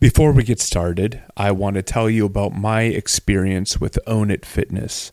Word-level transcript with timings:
Before 0.00 0.32
we 0.32 0.44
get 0.44 0.60
started, 0.60 1.22
I 1.36 1.50
want 1.52 1.76
to 1.76 1.82
tell 1.82 2.08
you 2.08 2.24
about 2.24 2.54
my 2.54 2.84
experience 2.84 3.82
with 3.82 3.98
Own 4.06 4.30
It 4.30 4.46
Fitness. 4.46 5.12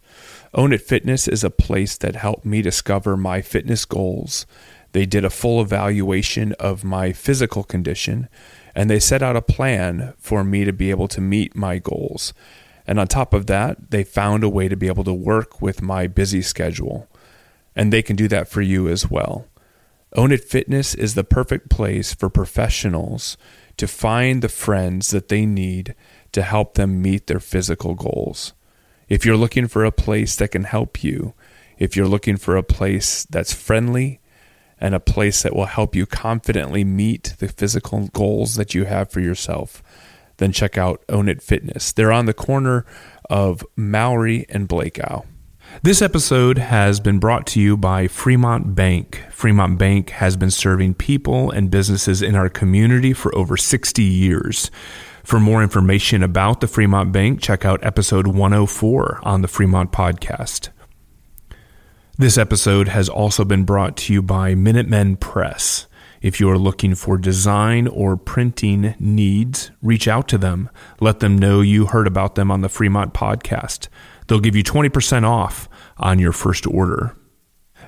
Own 0.54 0.72
It 0.72 0.82
Fitness 0.82 1.28
is 1.28 1.44
a 1.44 1.50
place 1.50 1.98
that 1.98 2.16
helped 2.16 2.46
me 2.46 2.62
discover 2.62 3.18
my 3.18 3.42
fitness 3.42 3.84
goals. 3.84 4.46
They 4.94 5.06
did 5.06 5.26
a 5.26 5.30
full 5.30 5.60
evaluation 5.60 6.54
of 6.54 6.86
my 6.86 7.12
physical 7.12 7.66
condition 7.66 8.30
and 8.74 8.90
they 8.90 9.02
set 9.02 9.22
out 9.22 9.36
a 9.36 9.42
plan 9.42 10.14
for 10.20 10.46
me 10.46 10.64
to 10.64 10.72
be 10.72 10.90
able 10.90 11.10
to 11.10 11.20
meet 11.20 11.54
my 11.54 11.80
goals. 11.80 12.34
And 12.88 12.98
on 12.98 13.10
top 13.10 13.34
of 13.34 13.48
that, 13.48 13.92
they 13.92 14.06
found 14.06 14.46
a 14.46 14.50
way 14.50 14.70
to 14.70 14.78
be 14.78 14.88
able 14.88 15.04
to 15.04 15.14
work 15.14 15.62
with 15.62 15.82
my 15.82 16.08
busy 16.08 16.42
schedule. 16.42 17.10
And 17.76 17.92
they 17.92 18.02
can 18.02 18.16
do 18.16 18.30
that 18.30 18.48
for 18.48 18.62
you 18.62 18.88
as 18.88 19.12
well. 19.12 19.48
Own 20.16 20.32
It 20.32 20.46
Fitness 20.46 20.96
is 20.96 21.16
the 21.16 21.26
perfect 21.26 21.70
place 21.70 22.14
for 22.14 22.30
professionals 22.30 23.36
to 23.78 23.88
find 23.88 24.42
the 24.42 24.50
friends 24.50 25.12
that 25.12 25.30
they 25.30 25.46
need 25.46 25.96
to 26.32 26.42
help 26.42 26.74
them 26.74 27.02
meet 27.02 27.28
their 27.28 27.40
physical 27.40 27.96
goals. 27.96 28.54
If 29.08 29.26
you're 29.26 29.38
looking 29.38 29.68
for 29.68 29.86
a 29.86 29.92
place 29.92 30.36
that 30.36 30.52
can 30.52 30.66
help 30.66 31.04
you, 31.04 31.34
if 31.78 31.96
you're 31.96 32.08
looking 32.08 32.38
for 32.38 32.58
a 32.58 32.64
place 32.64 33.26
that's 33.26 33.54
friendly 33.54 34.20
and 34.80 34.94
a 34.94 35.00
place 35.00 35.44
that 35.44 35.56
will 35.56 35.66
help 35.66 35.96
you 35.96 36.06
confidently 36.06 36.84
meet 36.84 37.36
the 37.40 37.48
physical 37.48 38.08
goals 38.10 38.56
that 38.56 38.76
you 38.76 38.86
have 38.86 39.10
for 39.12 39.20
yourself, 39.20 39.82
then 40.38 40.52
check 40.52 40.78
out 40.78 41.04
Own 41.10 41.30
It 41.30 41.42
Fitness. 41.42 41.92
They're 41.92 42.12
on 42.12 42.26
the 42.26 42.34
corner 42.34 42.86
of 43.30 43.66
Mowry 43.76 44.46
and 44.50 44.68
Blacow. 44.68 45.26
This 45.84 46.02
episode 46.02 46.58
has 46.58 47.00
been 47.00 47.20
brought 47.20 47.46
to 47.48 47.62
you 47.62 47.78
by 47.78 48.08
Fremont 48.08 48.74
Bank. 48.74 49.24
Fremont 49.30 49.78
Bank 49.78 50.10
has 50.10 50.36
been 50.36 50.50
serving 50.50 50.96
people 50.96 51.52
and 51.52 51.70
businesses 51.70 52.24
in 52.24 52.34
our 52.34 52.50
community 52.50 53.14
for 53.14 53.34
over 53.36 53.56
60 53.56 54.02
years. 54.02 54.72
For 55.24 55.40
more 55.40 55.62
information 55.62 56.24
about 56.24 56.62
the 56.62 56.68
Fremont 56.68 57.12
Bank, 57.12 57.40
check 57.42 57.64
out 57.64 57.86
episode 57.86 58.26
104 58.26 59.20
on 59.22 59.44
the 59.44 59.48
Fremont 59.48 59.92
Podcast. 59.92 60.70
This 62.18 62.40
episode 62.40 62.88
has 62.88 63.08
also 63.08 63.46
been 63.46 63.64
brought 63.64 63.98
to 63.98 64.14
you 64.14 64.24
by 64.24 64.56
Minuteman 64.56 65.20
Press. 65.20 65.86
If 66.20 66.40
you 66.40 66.50
are 66.50 66.58
looking 66.58 66.96
for 66.96 67.20
design 67.20 67.88
or 67.88 68.18
printing 68.18 68.96
needs, 69.00 69.70
reach 69.84 70.08
out 70.08 70.28
to 70.30 70.40
them. 70.40 70.72
Let 71.00 71.20
them 71.20 71.38
know 71.38 71.62
you 71.62 71.86
heard 71.86 72.08
about 72.08 72.34
them 72.34 72.50
on 72.50 72.62
the 72.62 72.70
Fremont 72.70 73.14
Podcast. 73.14 73.88
They'll 74.28 74.40
give 74.40 74.56
you 74.56 74.64
20% 74.64 75.24
off 75.24 75.70
on 75.98 76.20
your 76.20 76.32
first 76.32 76.68
order. 76.68 77.16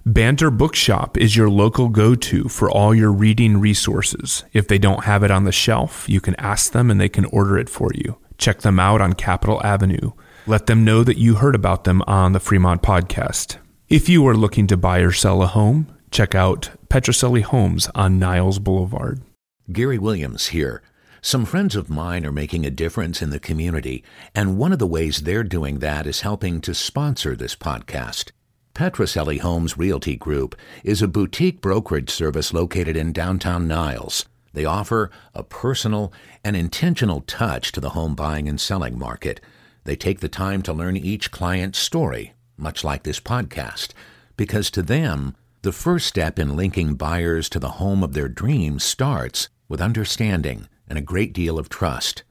Banter 0.05 0.49
Bookshop 0.49 1.17
is 1.17 1.35
your 1.35 1.49
local 1.49 1.89
go 1.89 2.15
to 2.15 2.47
for 2.47 2.71
all 2.71 2.95
your 2.95 3.11
reading 3.11 3.59
resources. 3.59 4.45
If 4.53 4.67
they 4.67 4.77
don't 4.77 5.03
have 5.03 5.23
it 5.23 5.31
on 5.31 5.43
the 5.43 5.51
shelf, 5.51 6.07
you 6.07 6.21
can 6.21 6.35
ask 6.35 6.71
them 6.71 6.89
and 6.89 6.99
they 6.99 7.09
can 7.09 7.25
order 7.25 7.57
it 7.57 7.69
for 7.69 7.91
you. 7.93 8.17
Check 8.37 8.61
them 8.61 8.79
out 8.79 9.01
on 9.01 9.13
Capitol 9.13 9.61
Avenue. 9.63 10.11
Let 10.47 10.67
them 10.67 10.85
know 10.85 11.03
that 11.03 11.17
you 11.17 11.35
heard 11.35 11.55
about 11.55 11.83
them 11.83 12.01
on 12.07 12.31
the 12.31 12.39
Fremont 12.39 12.81
podcast. 12.81 13.57
If 13.89 14.07
you 14.07 14.25
are 14.27 14.35
looking 14.35 14.67
to 14.67 14.77
buy 14.77 14.99
or 14.99 15.11
sell 15.11 15.41
a 15.41 15.47
home, 15.47 15.91
check 16.11 16.33
out 16.33 16.71
Petrocelli 16.87 17.41
Homes 17.41 17.89
on 17.93 18.19
Niles 18.19 18.59
Boulevard. 18.59 19.21
Gary 19.71 19.97
Williams 19.97 20.47
here. 20.47 20.81
Some 21.21 21.43
friends 21.43 21.75
of 21.75 21.89
mine 21.89 22.25
are 22.25 22.31
making 22.31 22.65
a 22.65 22.71
difference 22.71 23.21
in 23.21 23.29
the 23.29 23.41
community, 23.41 24.05
and 24.33 24.57
one 24.57 24.71
of 24.71 24.79
the 24.79 24.87
ways 24.87 25.19
they're 25.19 25.43
doing 25.43 25.79
that 25.79 26.07
is 26.07 26.21
helping 26.21 26.61
to 26.61 26.73
sponsor 26.73 27.35
this 27.35 27.57
podcast. 27.57 28.31
Petrocelli 28.73 29.41
Homes 29.41 29.77
Realty 29.77 30.15
Group 30.15 30.55
is 30.81 31.01
a 31.01 31.09
boutique 31.09 31.59
brokerage 31.59 32.09
service 32.09 32.53
located 32.53 32.95
in 32.95 33.11
downtown 33.11 33.67
Niles. 33.67 34.25
They 34.53 34.63
offer 34.63 35.11
a 35.33 35.43
personal 35.43 36.13
and 36.41 36.55
intentional 36.55 37.19
touch 37.21 37.73
to 37.73 37.81
the 37.81 37.89
home 37.89 38.15
buying 38.15 38.47
and 38.47 38.59
selling 38.59 38.97
market. 38.97 39.41
They 39.83 39.97
take 39.97 40.21
the 40.21 40.29
time 40.29 40.61
to 40.61 40.73
learn 40.73 40.95
each 40.95 41.31
client's 41.31 41.79
story, 41.79 42.33
much 42.55 42.85
like 42.85 43.03
this 43.03 43.19
podcast, 43.19 43.89
because 44.37 44.71
to 44.71 44.81
them, 44.81 45.35
the 45.63 45.73
first 45.73 46.07
step 46.07 46.39
in 46.39 46.55
linking 46.55 46.93
buyers 46.93 47.49
to 47.49 47.59
the 47.59 47.71
home 47.71 48.03
of 48.03 48.13
their 48.13 48.29
dreams 48.29 48.85
starts 48.85 49.49
with 49.67 49.81
understanding 49.81 50.69
and 50.89 50.97
a 50.97 51.03
great 51.03 51.31
deal 51.31 51.57
of 51.57 51.69
trust. 51.69 52.23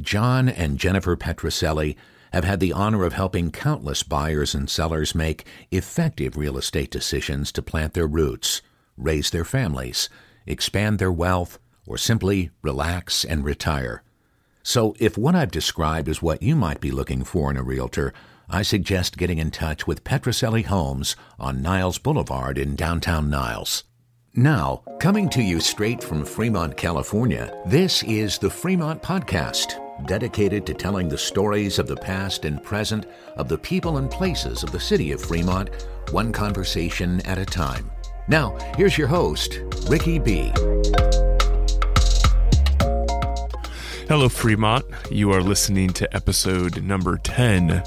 John 0.00 0.48
and 0.48 0.78
Jennifer 0.78 1.16
Petrocelli 1.16 1.96
have 2.32 2.44
had 2.44 2.60
the 2.60 2.72
honor 2.72 3.04
of 3.04 3.14
helping 3.14 3.50
countless 3.50 4.02
buyers 4.02 4.54
and 4.54 4.68
sellers 4.68 5.14
make 5.14 5.46
effective 5.70 6.36
real 6.36 6.58
estate 6.58 6.90
decisions 6.90 7.50
to 7.52 7.62
plant 7.62 7.94
their 7.94 8.06
roots, 8.06 8.60
raise 8.96 9.30
their 9.30 9.44
families, 9.44 10.10
expand 10.46 10.98
their 10.98 11.12
wealth, 11.12 11.58
or 11.86 11.96
simply 11.96 12.50
relax 12.62 13.24
and 13.24 13.44
retire. 13.44 14.02
So, 14.62 14.94
if 14.98 15.16
what 15.16 15.36
I've 15.36 15.52
described 15.52 16.08
is 16.08 16.20
what 16.20 16.42
you 16.42 16.56
might 16.56 16.80
be 16.80 16.90
looking 16.90 17.22
for 17.22 17.50
in 17.50 17.56
a 17.56 17.62
realtor, 17.62 18.12
I 18.48 18.62
suggest 18.62 19.16
getting 19.16 19.38
in 19.38 19.50
touch 19.50 19.86
with 19.86 20.04
Petrocelli 20.04 20.64
Homes 20.64 21.16
on 21.38 21.62
Niles 21.62 21.98
Boulevard 21.98 22.58
in 22.58 22.74
downtown 22.74 23.30
Niles. 23.30 23.84
Now, 24.38 24.82
coming 24.98 25.30
to 25.30 25.40
you 25.40 25.60
straight 25.60 26.04
from 26.04 26.22
Fremont, 26.22 26.76
California, 26.76 27.50
this 27.64 28.02
is 28.02 28.36
the 28.36 28.50
Fremont 28.50 29.02
Podcast, 29.02 29.80
dedicated 30.06 30.66
to 30.66 30.74
telling 30.74 31.08
the 31.08 31.16
stories 31.16 31.78
of 31.78 31.86
the 31.86 31.96
past 31.96 32.44
and 32.44 32.62
present 32.62 33.06
of 33.36 33.48
the 33.48 33.56
people 33.56 33.96
and 33.96 34.10
places 34.10 34.62
of 34.62 34.72
the 34.72 34.78
city 34.78 35.10
of 35.12 35.22
Fremont, 35.22 35.70
one 36.10 36.34
conversation 36.34 37.22
at 37.22 37.38
a 37.38 37.46
time. 37.46 37.90
Now, 38.28 38.58
here's 38.76 38.98
your 38.98 39.08
host, 39.08 39.62
Ricky 39.88 40.18
B. 40.18 40.52
Hello, 44.06 44.28
Fremont. 44.28 44.84
You 45.10 45.32
are 45.32 45.40
listening 45.40 45.94
to 45.94 46.14
episode 46.14 46.82
number 46.82 47.16
10. 47.16 47.82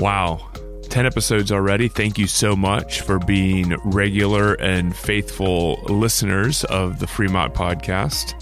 Wow, 0.00 0.47
10 0.88 1.06
episodes 1.06 1.52
already. 1.52 1.88
Thank 1.88 2.18
you 2.18 2.26
so 2.26 2.56
much 2.56 3.02
for 3.02 3.18
being 3.18 3.76
regular 3.84 4.54
and 4.54 4.96
faithful 4.96 5.82
listeners 5.88 6.64
of 6.64 6.98
the 6.98 7.06
Fremont 7.06 7.54
podcast. 7.54 8.34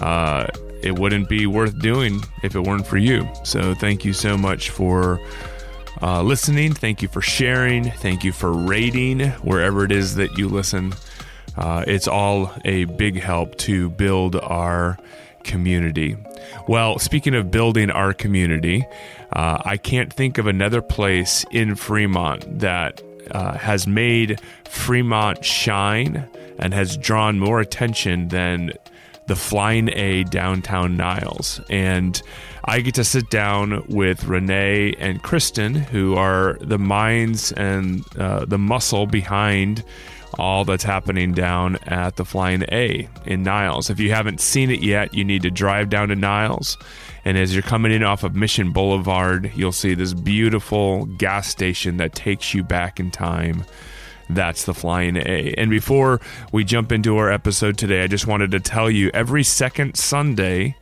Uh, 0.00 0.46
it 0.82 0.98
wouldn't 0.98 1.28
be 1.28 1.46
worth 1.46 1.78
doing 1.80 2.20
if 2.42 2.54
it 2.54 2.60
weren't 2.60 2.86
for 2.86 2.96
you. 2.96 3.28
So, 3.44 3.74
thank 3.74 4.04
you 4.04 4.12
so 4.12 4.38
much 4.38 4.70
for 4.70 5.20
uh, 6.02 6.22
listening. 6.22 6.72
Thank 6.72 7.02
you 7.02 7.08
for 7.08 7.20
sharing. 7.20 7.90
Thank 7.90 8.24
you 8.24 8.32
for 8.32 8.52
rating 8.52 9.20
wherever 9.42 9.84
it 9.84 9.92
is 9.92 10.14
that 10.14 10.38
you 10.38 10.48
listen. 10.48 10.94
Uh, 11.56 11.84
it's 11.86 12.08
all 12.08 12.52
a 12.64 12.84
big 12.84 13.20
help 13.20 13.56
to 13.58 13.90
build 13.90 14.36
our 14.36 14.96
community. 15.44 16.16
Well, 16.68 16.98
speaking 16.98 17.34
of 17.34 17.50
building 17.50 17.90
our 17.90 18.14
community, 18.14 18.86
uh, 19.32 19.62
I 19.64 19.76
can't 19.76 20.12
think 20.12 20.38
of 20.38 20.46
another 20.46 20.82
place 20.82 21.44
in 21.50 21.76
Fremont 21.76 22.60
that 22.60 23.02
uh, 23.30 23.56
has 23.58 23.86
made 23.86 24.40
Fremont 24.68 25.44
shine 25.44 26.28
and 26.58 26.74
has 26.74 26.96
drawn 26.96 27.38
more 27.38 27.60
attention 27.60 28.28
than 28.28 28.72
the 29.26 29.36
Flying 29.36 29.90
A 29.90 30.24
downtown 30.24 30.96
Niles. 30.96 31.60
And 31.70 32.20
I 32.64 32.80
get 32.80 32.96
to 32.96 33.04
sit 33.04 33.30
down 33.30 33.84
with 33.88 34.24
Renee 34.24 34.94
and 34.98 35.22
Kristen, 35.22 35.74
who 35.74 36.16
are 36.16 36.58
the 36.60 36.78
minds 36.78 37.52
and 37.52 38.04
uh, 38.18 38.44
the 38.44 38.58
muscle 38.58 39.06
behind 39.06 39.84
all 40.38 40.64
that's 40.64 40.84
happening 40.84 41.32
down 41.32 41.76
at 41.86 42.16
the 42.16 42.24
Flying 42.24 42.64
A 42.72 43.08
in 43.24 43.42
Niles. 43.42 43.90
If 43.90 44.00
you 44.00 44.10
haven't 44.10 44.40
seen 44.40 44.70
it 44.70 44.82
yet, 44.82 45.14
you 45.14 45.24
need 45.24 45.42
to 45.42 45.50
drive 45.50 45.90
down 45.90 46.08
to 46.08 46.16
Niles. 46.16 46.76
And 47.24 47.36
as 47.36 47.54
you're 47.54 47.62
coming 47.62 47.92
in 47.92 48.02
off 48.02 48.24
of 48.24 48.34
Mission 48.34 48.72
Boulevard, 48.72 49.52
you'll 49.54 49.72
see 49.72 49.94
this 49.94 50.14
beautiful 50.14 51.04
gas 51.06 51.48
station 51.48 51.98
that 51.98 52.14
takes 52.14 52.54
you 52.54 52.64
back 52.64 52.98
in 52.98 53.10
time. 53.10 53.64
That's 54.28 54.64
the 54.64 54.74
Flying 54.74 55.16
A. 55.16 55.54
And 55.58 55.70
before 55.70 56.20
we 56.52 56.64
jump 56.64 56.92
into 56.92 57.16
our 57.16 57.30
episode 57.30 57.76
today, 57.76 58.02
I 58.02 58.06
just 58.06 58.26
wanted 58.26 58.52
to 58.52 58.60
tell 58.60 58.90
you 58.90 59.10
every 59.12 59.42
second 59.42 59.96
Sunday, 59.96 60.76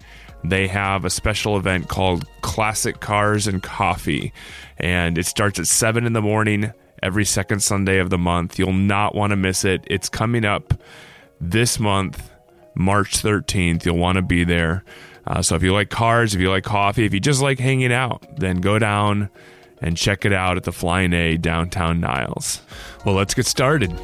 they 0.44 0.68
have 0.68 1.04
a 1.04 1.10
special 1.10 1.56
event 1.56 1.88
called 1.88 2.26
Classic 2.42 3.00
Cars 3.00 3.46
and 3.46 3.62
Coffee. 3.62 4.32
And 4.76 5.18
it 5.18 5.26
starts 5.26 5.58
at 5.58 5.66
7 5.66 6.06
in 6.06 6.12
the 6.12 6.22
morning 6.22 6.72
every 7.02 7.24
second 7.24 7.60
Sunday 7.60 7.98
of 7.98 8.10
the 8.10 8.18
month. 8.18 8.58
You'll 8.58 8.72
not 8.72 9.14
want 9.14 9.30
to 9.30 9.36
miss 9.36 9.64
it. 9.64 9.82
It's 9.86 10.08
coming 10.08 10.44
up 10.44 10.74
this 11.40 11.80
month, 11.80 12.30
March 12.74 13.22
13th. 13.22 13.84
You'll 13.84 13.96
want 13.96 14.16
to 14.16 14.22
be 14.22 14.44
there. 14.44 14.84
Uh, 15.28 15.42
so 15.42 15.54
if 15.54 15.62
you 15.62 15.74
like 15.74 15.90
cars, 15.90 16.34
if 16.34 16.40
you 16.40 16.48
like 16.48 16.64
coffee, 16.64 17.04
if 17.04 17.12
you 17.12 17.20
just 17.20 17.42
like 17.42 17.58
hanging 17.58 17.92
out, 17.92 18.24
then 18.38 18.62
go 18.62 18.78
down 18.78 19.28
and 19.82 19.94
check 19.94 20.24
it 20.24 20.32
out 20.32 20.56
at 20.56 20.64
the 20.64 20.72
Flying 20.72 21.12
A 21.12 21.36
downtown 21.36 22.00
Niles. 22.00 22.62
Well, 23.04 23.14
let's 23.14 23.34
get 23.34 23.44
started. 23.44 23.92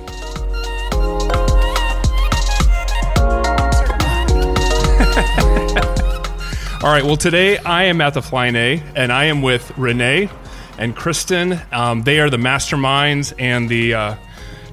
All 6.84 6.90
right. 6.90 7.02
Well, 7.02 7.16
today 7.16 7.56
I 7.56 7.84
am 7.84 8.02
at 8.02 8.12
the 8.12 8.20
Flying 8.20 8.54
A, 8.54 8.82
and 8.94 9.10
I 9.10 9.24
am 9.24 9.40
with 9.40 9.76
Renee 9.78 10.28
and 10.76 10.94
Kristen. 10.94 11.58
Um, 11.72 12.02
they 12.02 12.20
are 12.20 12.28
the 12.28 12.36
masterminds 12.36 13.32
and 13.38 13.70
the, 13.70 13.94
uh, 13.94 14.16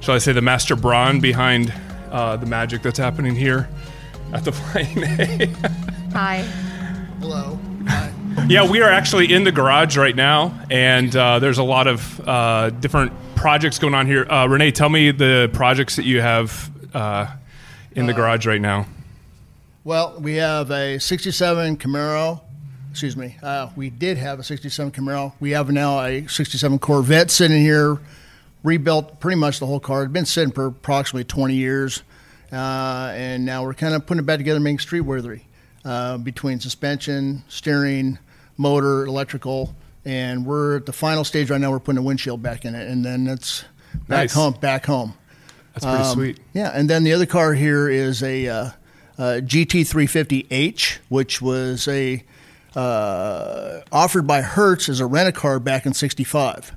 shall 0.00 0.16
I 0.16 0.18
say, 0.18 0.32
the 0.32 0.42
master 0.42 0.76
brawn 0.76 1.20
behind 1.20 1.72
uh, 2.10 2.36
the 2.36 2.44
magic 2.44 2.82
that's 2.82 2.98
happening 2.98 3.34
here 3.34 3.70
at 4.34 4.44
the 4.44 4.52
Flying 4.52 5.02
A. 5.02 5.92
Hi. 6.12 6.42
Hello. 7.20 7.58
Hi. 7.86 8.12
Yeah, 8.46 8.68
we 8.68 8.82
are 8.82 8.90
actually 8.90 9.32
in 9.32 9.44
the 9.44 9.52
garage 9.52 9.96
right 9.96 10.14
now, 10.14 10.60
and 10.70 11.14
uh, 11.16 11.38
there's 11.38 11.56
a 11.56 11.62
lot 11.62 11.86
of 11.86 12.28
uh, 12.28 12.68
different 12.68 13.14
projects 13.34 13.78
going 13.78 13.94
on 13.94 14.06
here. 14.06 14.30
Uh, 14.30 14.46
Renee, 14.46 14.72
tell 14.72 14.90
me 14.90 15.10
the 15.10 15.48
projects 15.54 15.96
that 15.96 16.04
you 16.04 16.20
have 16.20 16.70
uh, 16.92 17.28
in 17.92 18.04
the 18.04 18.12
garage 18.12 18.44
right 18.44 18.60
now. 18.60 18.86
Well, 19.84 20.20
we 20.20 20.34
have 20.34 20.70
a 20.70 20.98
67 20.98 21.78
Camaro. 21.78 22.42
Excuse 22.90 23.16
me. 23.16 23.38
Uh, 23.42 23.70
we 23.74 23.88
did 23.88 24.18
have 24.18 24.38
a 24.38 24.42
67 24.42 24.92
Camaro. 24.92 25.32
We 25.40 25.52
have 25.52 25.70
now 25.70 25.98
a 26.04 26.26
67 26.26 26.78
Corvette 26.78 27.30
sitting 27.30 27.62
here, 27.62 27.96
rebuilt 28.62 29.18
pretty 29.18 29.40
much 29.40 29.60
the 29.60 29.66
whole 29.66 29.80
car. 29.80 30.02
It's 30.02 30.12
been 30.12 30.26
sitting 30.26 30.52
for 30.52 30.66
approximately 30.66 31.24
20 31.24 31.54
years. 31.54 32.02
Uh, 32.52 33.12
and 33.14 33.46
now 33.46 33.64
we're 33.64 33.72
kind 33.72 33.94
of 33.94 34.04
putting 34.04 34.22
it 34.22 34.26
back 34.26 34.36
together, 34.36 34.60
making 34.60 34.80
street 34.80 35.00
worthy 35.00 35.40
uh, 35.84 36.18
between 36.18 36.60
suspension, 36.60 37.42
steering, 37.48 38.18
motor, 38.56 39.04
electrical. 39.04 39.74
And 40.04 40.44
we're 40.44 40.76
at 40.78 40.86
the 40.86 40.92
final 40.92 41.22
stage 41.24 41.50
right 41.50 41.60
now. 41.60 41.70
We're 41.70 41.78
putting 41.80 41.98
a 41.98 42.02
windshield 42.02 42.42
back 42.42 42.64
in 42.64 42.74
it. 42.74 42.88
And 42.88 43.04
then 43.04 43.26
it's 43.28 43.62
back 44.08 44.08
Nice. 44.08 44.32
home, 44.34 44.54
back 44.54 44.86
home. 44.86 45.14
That's 45.74 45.84
pretty 45.86 46.02
Um, 46.04 46.12
sweet. 46.14 46.38
Yeah, 46.52 46.70
and 46.74 46.90
then 46.90 47.02
the 47.04 47.12
other 47.12 47.24
car 47.26 47.54
here 47.54 47.88
is 47.88 48.22
a 48.22 48.46
uh, 48.48 48.70
uh, 49.18 49.40
GT350H, 49.42 50.98
which 51.08 51.40
was 51.40 51.88
a 51.88 52.22
uh, 52.74 53.80
offered 53.90 54.26
by 54.26 54.42
Hertz 54.42 54.88
as 54.88 55.00
a 55.00 55.06
rent 55.06 55.28
a 55.28 55.32
car 55.32 55.58
back 55.60 55.86
in 55.86 55.94
'65. 55.94 56.72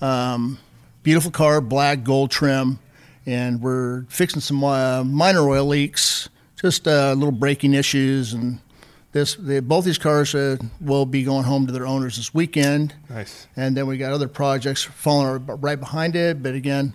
Um, 0.00 0.58
beautiful 1.02 1.30
car, 1.30 1.60
black 1.60 2.04
gold 2.04 2.30
trim, 2.30 2.78
and 3.24 3.60
we're 3.60 4.04
fixing 4.08 4.40
some 4.40 4.62
uh, 4.62 5.02
minor 5.04 5.48
oil 5.48 5.64
leaks, 5.66 6.28
just 6.60 6.86
uh, 6.88 7.12
little 7.12 7.32
braking 7.32 7.74
issues, 7.74 8.32
and 8.32 8.60
this 9.12 9.34
the, 9.36 9.60
both 9.60 9.84
these 9.84 9.98
cars 9.98 10.34
uh, 10.34 10.56
will 10.80 11.06
be 11.06 11.22
going 11.22 11.44
home 11.44 11.66
to 11.66 11.72
their 11.72 11.86
owners 11.86 12.16
this 12.16 12.32
weekend. 12.34 12.94
Nice. 13.08 13.46
And 13.56 13.76
then 13.76 13.86
we 13.86 13.98
got 13.98 14.12
other 14.12 14.28
projects 14.28 14.82
following 14.82 15.46
right 15.46 15.78
behind 15.78 16.16
it. 16.16 16.42
But 16.42 16.54
again, 16.54 16.94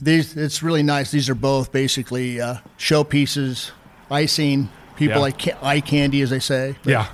these 0.00 0.36
it's 0.36 0.62
really 0.62 0.82
nice. 0.82 1.10
These 1.10 1.28
are 1.28 1.34
both 1.34 1.72
basically 1.72 2.40
uh, 2.40 2.56
showpieces, 2.78 3.70
icing. 4.10 4.68
People 4.96 5.16
Yeah. 5.16 5.20
like 5.22 5.38
ca- 5.42 5.58
eye 5.62 5.80
candy, 5.80 6.20
as 6.22 6.30
they 6.30 6.40
say. 6.40 6.76
But 6.82 6.90
Yeah. 6.90 7.06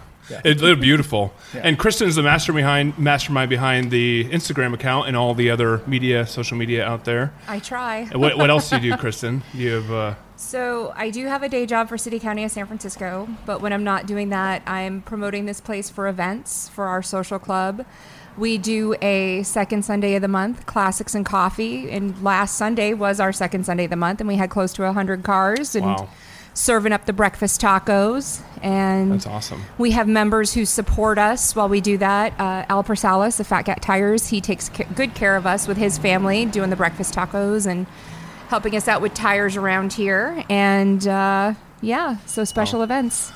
It, 0.44 0.58
they're 0.58 0.74
beautiful. 0.74 1.32
Yeah. 1.54 1.60
And 1.62 1.78
Kristen's 1.78 2.16
the 2.16 2.22
master 2.24 2.52
behind, 2.52 2.98
mastermind 2.98 3.48
behind 3.48 3.92
the 3.92 4.24
Instagram 4.24 4.74
account 4.74 5.06
and 5.06 5.16
all 5.16 5.34
the 5.34 5.50
other 5.50 5.80
media, 5.86 6.26
social 6.26 6.56
media 6.56 6.84
out 6.84 7.04
there. 7.04 7.32
I 7.46 7.60
try. 7.60 8.06
What, 8.06 8.36
what 8.36 8.50
else 8.50 8.68
do 8.68 8.74
you 8.78 8.90
do, 8.90 8.96
Kristen? 8.98 9.44
You 9.54 9.74
have 9.74 9.92
uh, 9.92 10.14
So 10.36 10.92
I 10.94 11.10
do 11.10 11.26
have 11.26 11.42
a 11.42 11.48
day 11.48 11.64
job 11.64 11.88
for 11.88 11.96
City 11.96 12.18
County 12.18 12.44
of 12.44 12.50
San 12.50 12.66
Francisco, 12.66 13.26
but 13.46 13.60
when 13.62 13.72
I'm 13.72 13.84
not 13.84 14.06
doing 14.06 14.28
that, 14.30 14.62
I'm 14.66 15.00
promoting 15.02 15.46
this 15.46 15.60
place 15.60 15.88
for 15.88 16.08
events 16.08 16.68
for 16.68 16.86
our 16.86 17.02
social 17.02 17.38
club. 17.38 17.86
We 18.36 18.58
do 18.58 18.94
a 19.00 19.42
second 19.44 19.84
Sunday 19.86 20.14
of 20.14 20.20
the 20.20 20.28
month, 20.28 20.66
classics 20.66 21.14
and 21.14 21.24
coffee, 21.24 21.90
and 21.90 22.22
last 22.22 22.56
Sunday 22.56 22.92
was 22.92 23.18
our 23.18 23.32
second 23.32 23.64
Sunday 23.64 23.84
of 23.84 23.90
the 23.90 23.96
month, 23.96 24.20
and 24.20 24.28
we 24.28 24.36
had 24.36 24.50
close 24.50 24.74
to 24.74 24.92
hundred 24.92 25.22
cars 25.22 25.74
and 25.74 25.86
Wow. 25.86 26.08
serving 26.52 26.92
up 26.92 27.06
the 27.06 27.14
breakfast 27.14 27.62
tacos. 27.62 28.40
And 28.62 29.12
that's 29.12 29.26
awesome. 29.26 29.62
We 29.78 29.92
have 29.92 30.06
members 30.06 30.52
who 30.52 30.66
support 30.66 31.16
us 31.16 31.56
while 31.56 31.70
we 31.70 31.80
do 31.80 31.96
that. 31.96 32.34
Uh, 32.38 32.66
Al 32.68 32.84
Persalis 32.84 33.40
of 33.40 33.46
Fat 33.46 33.62
Cat 33.62 33.80
Tires, 33.80 34.26
he 34.28 34.42
takes 34.42 34.68
ca- 34.68 34.84
good 34.94 35.14
care 35.14 35.34
of 35.36 35.46
us 35.46 35.66
with 35.66 35.78
his 35.78 35.96
family 35.96 36.44
doing 36.44 36.68
the 36.68 36.76
breakfast 36.76 37.14
tacos 37.14 37.66
and 37.66 37.86
helping 38.48 38.76
us 38.76 38.88
out 38.88 39.00
with 39.02 39.14
tires 39.14 39.56
around 39.56 39.92
here. 39.92 40.44
And 40.48 41.06
uh, 41.06 41.54
yeah, 41.80 42.18
so 42.26 42.44
special 42.44 42.82
events. 42.82 43.32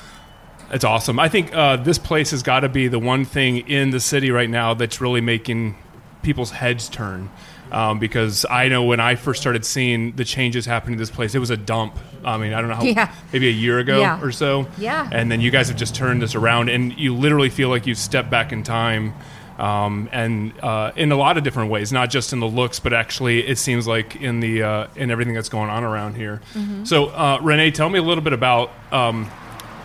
It's 0.71 0.85
awesome. 0.85 1.19
I 1.19 1.27
think 1.29 1.53
uh, 1.53 1.77
this 1.77 1.97
place 1.97 2.31
has 2.31 2.43
got 2.43 2.61
to 2.61 2.69
be 2.69 2.87
the 2.87 2.99
one 2.99 3.25
thing 3.25 3.57
in 3.67 3.89
the 3.91 3.99
city 3.99 4.31
right 4.31 4.49
now 4.49 4.73
that's 4.73 5.01
really 5.01 5.21
making 5.21 5.75
people's 6.23 6.51
heads 6.51 6.87
turn. 6.87 7.29
Um, 7.71 7.99
because 7.99 8.45
I 8.49 8.67
know 8.67 8.83
when 8.83 8.99
I 8.99 9.15
first 9.15 9.39
started 9.39 9.63
seeing 9.65 10.11
the 10.17 10.25
changes 10.25 10.65
happening 10.65 10.97
to 10.97 11.01
this 11.01 11.09
place, 11.09 11.35
it 11.35 11.39
was 11.39 11.51
a 11.51 11.57
dump. 11.57 11.97
I 12.23 12.37
mean, 12.37 12.53
I 12.53 12.59
don't 12.59 12.69
know 12.69 12.75
how, 12.75 12.83
Yeah. 12.83 13.13
maybe 13.31 13.47
a 13.47 13.51
year 13.51 13.79
ago 13.79 13.99
Yeah. 14.01 14.21
or 14.21 14.33
so. 14.33 14.67
Yeah. 14.77 15.07
And 15.09 15.31
then 15.31 15.39
you 15.39 15.51
guys 15.51 15.69
have 15.69 15.77
just 15.77 15.95
turned 15.95 16.21
this 16.21 16.35
around, 16.35 16.67
and 16.67 16.97
you 16.97 17.15
literally 17.15 17.49
feel 17.49 17.69
like 17.69 17.87
you've 17.87 17.97
stepped 17.97 18.29
back 18.29 18.51
in 18.51 18.63
time. 18.63 19.13
Um, 19.61 20.09
and 20.11 20.53
uh, 20.63 20.91
in 20.95 21.11
a 21.11 21.15
lot 21.15 21.37
of 21.37 21.43
different 21.43 21.69
ways, 21.69 21.93
not 21.93 22.09
just 22.09 22.33
in 22.33 22.39
the 22.39 22.47
looks, 22.47 22.79
but 22.79 22.93
actually, 22.93 23.47
it 23.47 23.59
seems 23.59 23.85
like 23.87 24.15
in 24.15 24.39
the 24.39 24.63
uh, 24.63 24.87
in 24.95 25.11
everything 25.11 25.35
that's 25.35 25.49
going 25.49 25.69
on 25.69 25.83
around 25.83 26.15
here. 26.15 26.41
So, 26.83 27.09
uh, 27.09 27.37
Renee, 27.43 27.69
tell 27.69 27.87
me 27.87 27.99
a 27.99 28.01
little 28.01 28.23
bit 28.23 28.33
about 28.33 28.71
um, 28.91 29.29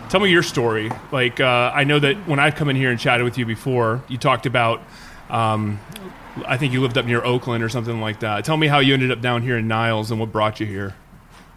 tell 0.09 0.19
me 0.19 0.31
your 0.31 0.41
story. 0.41 0.91
Like, 1.11 1.39
uh, 1.39 1.71
I 1.75 1.83
know 1.83 1.99
that 1.99 2.15
when 2.27 2.39
I've 2.39 2.55
come 2.55 2.69
in 2.69 2.75
here 2.75 2.89
and 2.89 2.99
chatted 2.99 3.23
with 3.23 3.37
you 3.37 3.45
before, 3.45 4.01
you 4.07 4.17
talked 4.17 4.47
about, 4.47 4.81
um, 5.29 5.79
I 6.47 6.57
think 6.57 6.73
you 6.73 6.81
lived 6.81 6.97
up 6.97 7.05
near 7.05 7.23
Oakland 7.23 7.63
or 7.63 7.69
something 7.69 8.01
like 8.01 8.21
that. 8.21 8.45
Tell 8.45 8.57
me 8.57 8.65
how 8.65 8.79
you 8.79 8.95
ended 8.95 9.11
up 9.11 9.21
down 9.21 9.43
here 9.43 9.57
in 9.57 9.67
Niles 9.67 10.09
and 10.09 10.19
what 10.19 10.31
brought 10.31 10.59
you 10.59 10.65
here. 10.65 10.95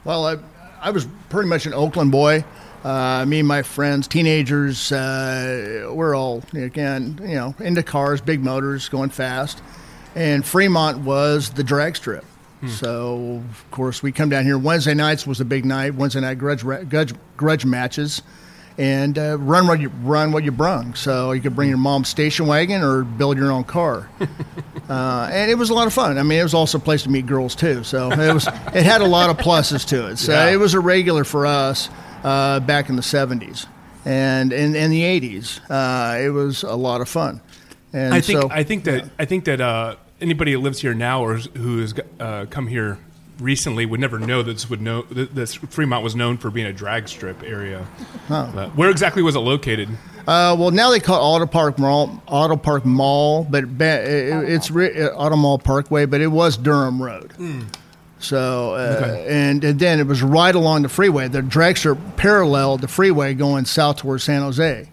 Well, 0.04 0.26
I, 0.26 0.36
I 0.80 0.90
was 0.90 1.06
pretty 1.30 1.48
much 1.48 1.64
an 1.64 1.72
Oakland 1.72 2.12
boy. 2.12 2.44
Uh, 2.84 3.24
me 3.26 3.40
and 3.40 3.48
my 3.48 3.62
friends, 3.62 4.08
teenagers, 4.08 4.90
uh, 4.90 5.90
we're 5.92 6.14
all 6.16 6.42
again, 6.54 7.18
you 7.22 7.34
know, 7.34 7.54
into 7.60 7.82
cars, 7.82 8.20
big 8.20 8.42
motors, 8.42 8.88
going 8.88 9.10
fast. 9.10 9.62
And 10.14 10.44
Fremont 10.44 10.98
was 10.98 11.50
the 11.50 11.62
drag 11.62 11.96
strip. 11.96 12.24
So, 12.68 13.42
of 13.48 13.70
course, 13.70 14.02
we 14.02 14.12
come 14.12 14.28
down 14.28 14.44
here. 14.44 14.58
Wednesday 14.58 14.92
nights 14.92 15.26
was 15.26 15.40
a 15.40 15.46
big 15.46 15.64
night. 15.64 15.94
Wednesday 15.94 16.20
night 16.20 16.36
grudge 16.38 16.62
grudge, 16.62 17.14
grudge 17.38 17.64
matches, 17.64 18.20
and 18.76 19.18
uh, 19.18 19.38
run 19.38 19.66
what 19.66 19.80
you 19.80 19.88
run 20.02 20.30
what 20.30 20.44
you 20.44 20.52
brung. 20.52 20.94
So 20.94 21.32
you 21.32 21.40
could 21.40 21.56
bring 21.56 21.70
your 21.70 21.78
mom's 21.78 22.10
station 22.10 22.46
wagon 22.46 22.82
or 22.82 23.02
build 23.04 23.38
your 23.38 23.50
own 23.52 23.64
car. 23.64 24.08
Uh, 24.90 25.30
and 25.32 25.48
it 25.48 25.54
was 25.54 25.70
a 25.70 25.74
lot 25.74 25.86
of 25.86 25.92
fun. 25.92 26.18
I 26.18 26.24
mean, 26.24 26.40
it 26.40 26.42
was 26.42 26.52
also 26.52 26.78
a 26.78 26.80
place 26.80 27.04
to 27.04 27.08
meet 27.10 27.24
girls 27.24 27.54
too. 27.54 27.84
So 27.84 28.10
it 28.10 28.34
was 28.34 28.48
it 28.48 28.82
had 28.84 29.02
a 29.02 29.06
lot 29.06 29.30
of 29.30 29.36
pluses 29.36 29.86
to 29.90 30.08
it. 30.08 30.16
So 30.16 30.32
Yeah. 30.32 30.50
it 30.50 30.56
was 30.56 30.74
a 30.74 30.80
regular 30.80 31.22
for 31.22 31.46
us 31.46 31.88
uh, 32.24 32.60
back 32.60 32.88
in 32.88 32.96
the 32.96 33.02
'70s 33.02 33.66
and 34.04 34.52
in, 34.52 34.74
in 34.74 34.90
the 34.90 35.02
'80s. 35.02 35.60
Uh, 35.70 36.18
it 36.18 36.30
was 36.30 36.62
a 36.62 36.74
lot 36.74 37.00
of 37.00 37.08
fun. 37.08 37.40
And 37.92 38.14
I 38.14 38.20
think 38.20 38.40
so, 38.40 38.48
I 38.50 38.62
think 38.62 38.84
that 38.84 39.10
I 39.18 39.24
think 39.24 39.44
that 39.46 39.60
uh, 39.60 39.96
anybody 40.20 40.52
who 40.52 40.58
lives 40.60 40.80
here 40.80 40.94
now 40.94 41.22
or 41.24 41.36
who 41.38 41.78
has 41.80 41.94
uh, 42.20 42.46
come 42.48 42.66
here 42.68 42.98
recently 43.40 43.86
would 43.86 43.98
never 44.00 44.18
know 44.18 44.42
that 44.42 44.52
this 44.52 44.68
would 44.70 44.80
know 44.82 45.02
that 45.02 45.34
this 45.34 45.54
Fremont 45.54 46.04
was 46.04 46.14
known 46.14 46.36
for 46.36 46.50
being 46.50 46.66
a 46.66 46.72
drag 46.72 47.08
strip 47.08 47.42
area. 47.42 47.86
But 48.28 48.76
where 48.76 48.90
exactly 48.90 49.22
was 49.22 49.34
it 49.34 49.40
located? 49.40 49.88
uh, 50.28 50.54
well, 50.58 50.70
now 50.70 50.90
they 50.90 51.00
call 51.00 51.16
it 51.16 51.24
Auto 51.36 51.46
Park 51.50 51.78
Mall, 51.78 52.22
Auto 52.28 52.56
Park 52.56 52.84
Mall, 52.84 53.44
but 53.48 53.76
ba- 53.78 54.02
it, 54.04 54.48
it's 54.50 54.70
re- 54.70 55.02
uh, 55.02 55.08
Auto 55.14 55.36
Mall 55.36 55.58
Parkway, 55.58 56.04
but 56.06 56.20
it 56.20 56.26
was 56.28 56.56
Durham 56.58 57.02
Road. 57.02 57.32
So, 58.20 58.74
uh, 58.74 59.24
and, 59.26 59.64
and 59.64 59.80
then 59.80 59.98
it 59.98 60.06
was 60.06 60.22
right 60.22 60.54
along 60.54 60.82
the 60.82 60.88
freeway. 60.88 61.28
The 61.28 61.42
drag 61.42 61.78
strip 61.78 61.98
paralleled 62.16 62.82
the 62.82 62.88
freeway 62.88 63.34
going 63.34 63.64
south 63.64 63.96
towards 63.96 64.24
San 64.24 64.42
Jose. 64.42 64.88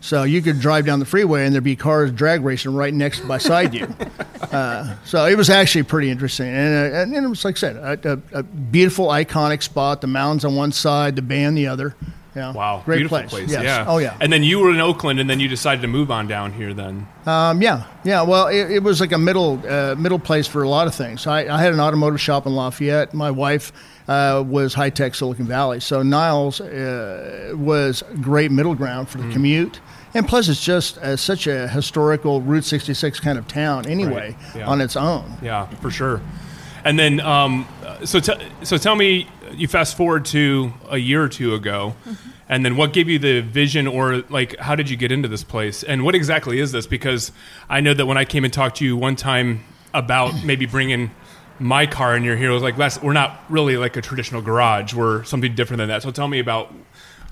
So 0.00 0.22
you 0.22 0.40
could 0.40 0.60
drive 0.60 0.86
down 0.86 0.98
the 0.98 1.04
freeway 1.04 1.44
and 1.44 1.54
there'd 1.54 1.62
be 1.62 1.76
cars 1.76 2.10
drag 2.10 2.42
racing 2.42 2.74
right 2.74 2.92
next 2.92 3.20
beside 3.20 3.74
you. 3.74 3.94
Uh, 4.50 4.96
so 5.04 5.26
it 5.26 5.36
was 5.36 5.48
actually 5.48 5.84
pretty 5.84 6.10
interesting, 6.10 6.48
and, 6.48 6.92
uh, 6.92 6.96
and 6.96 7.14
it 7.14 7.28
was 7.28 7.44
like 7.44 7.56
I 7.56 7.58
said, 7.58 7.76
a, 7.76 8.12
a, 8.14 8.38
a 8.40 8.42
beautiful, 8.42 9.06
iconic 9.06 9.62
spot. 9.62 10.00
The 10.00 10.08
mountains 10.08 10.44
on 10.44 10.56
one 10.56 10.72
side, 10.72 11.14
the 11.14 11.22
bay 11.22 11.44
on 11.44 11.54
the 11.54 11.68
other. 11.68 11.94
Yeah, 12.36 12.52
Wow, 12.52 12.82
great 12.84 12.98
beautiful 12.98 13.18
place. 13.18 13.30
place. 13.30 13.50
Yes. 13.50 13.62
Yeah. 13.64 13.84
Oh 13.88 13.98
yeah. 13.98 14.16
And 14.20 14.32
then 14.32 14.44
you 14.44 14.60
were 14.60 14.70
in 14.70 14.80
Oakland, 14.80 15.18
and 15.18 15.28
then 15.28 15.40
you 15.40 15.48
decided 15.48 15.82
to 15.82 15.88
move 15.88 16.10
on 16.12 16.28
down 16.28 16.52
here. 16.52 16.72
Then 16.72 17.06
Um, 17.26 17.60
yeah, 17.60 17.84
yeah. 18.04 18.22
Well, 18.22 18.46
it, 18.46 18.70
it 18.70 18.82
was 18.84 19.00
like 19.00 19.10
a 19.12 19.18
middle 19.18 19.60
uh, 19.68 19.94
middle 19.98 20.18
place 20.20 20.46
for 20.46 20.62
a 20.62 20.68
lot 20.68 20.86
of 20.86 20.94
things. 20.94 21.26
I, 21.26 21.52
I 21.52 21.60
had 21.60 21.72
an 21.72 21.80
automotive 21.80 22.20
shop 22.20 22.46
in 22.46 22.54
Lafayette. 22.54 23.12
My 23.14 23.30
wife 23.32 23.72
uh, 24.06 24.44
was 24.46 24.74
high 24.74 24.90
tech 24.90 25.14
Silicon 25.16 25.46
Valley, 25.46 25.80
so 25.80 26.02
Niles 26.02 26.60
uh, 26.60 27.52
was 27.56 28.02
great 28.20 28.50
middle 28.52 28.74
ground 28.76 29.08
for 29.08 29.18
the 29.18 29.24
Mm-hmm. 29.24 29.32
commute. 29.32 29.80
And 30.14 30.26
plus, 30.26 30.48
it's 30.48 30.64
just 30.64 30.98
uh, 30.98 31.16
such 31.16 31.46
a 31.46 31.68
historical 31.68 32.40
Route 32.42 32.64
66 32.64 33.20
kind 33.20 33.38
of 33.38 33.46
town 33.46 33.86
anyway 33.86 34.36
Right, 34.36 34.56
yeah. 34.56 34.66
on 34.68 34.80
its 34.80 34.96
own. 34.96 35.36
yeah, 35.42 35.66
for 35.80 35.90
sure. 35.90 36.20
And 36.84 36.98
then 36.98 37.20
um, 37.20 37.66
so 38.04 38.20
t- 38.20 38.32
so 38.62 38.76
tell 38.76 38.96
me, 38.96 39.28
you 39.52 39.68
fast 39.68 39.96
forward 39.96 40.24
to 40.26 40.72
a 40.88 40.98
year 40.98 41.22
or 41.22 41.28
two 41.28 41.54
ago. 41.54 41.94
And 42.48 42.64
then, 42.64 42.76
what 42.76 42.92
gave 42.92 43.08
you 43.08 43.18
the 43.20 43.42
vision, 43.42 43.86
or 43.86 44.22
like, 44.28 44.56
how 44.56 44.74
did 44.74 44.90
you 44.90 44.96
get 44.96 45.12
into 45.12 45.28
this 45.28 45.44
place? 45.44 45.84
And 45.84 46.04
what 46.04 46.16
exactly 46.16 46.58
is 46.58 46.72
this? 46.72 46.86
Because 46.86 47.30
I 47.68 47.80
know 47.80 47.94
that 47.94 48.06
when 48.06 48.18
I 48.18 48.24
came 48.24 48.44
and 48.44 48.52
talked 48.52 48.78
to 48.78 48.84
you 48.84 48.96
one 48.96 49.14
time 49.14 49.64
about 49.94 50.32
maybe 50.44 50.66
bringing 50.66 51.12
my 51.60 51.86
car 51.86 52.16
in 52.16 52.24
your 52.24 52.36
here, 52.36 52.50
I 52.50 52.54
was 52.54 52.62
like, 52.62 52.76
"That's 52.76 53.00
we're 53.00 53.12
not 53.12 53.44
really 53.48 53.76
like 53.76 53.96
a 53.96 54.02
traditional 54.02 54.42
garage. 54.42 54.94
We're 54.94 55.22
something 55.24 55.54
different 55.54 55.78
than 55.78 55.88
that." 55.90 56.02
So 56.02 56.10
tell 56.10 56.26
me 56.26 56.40
about 56.40 56.74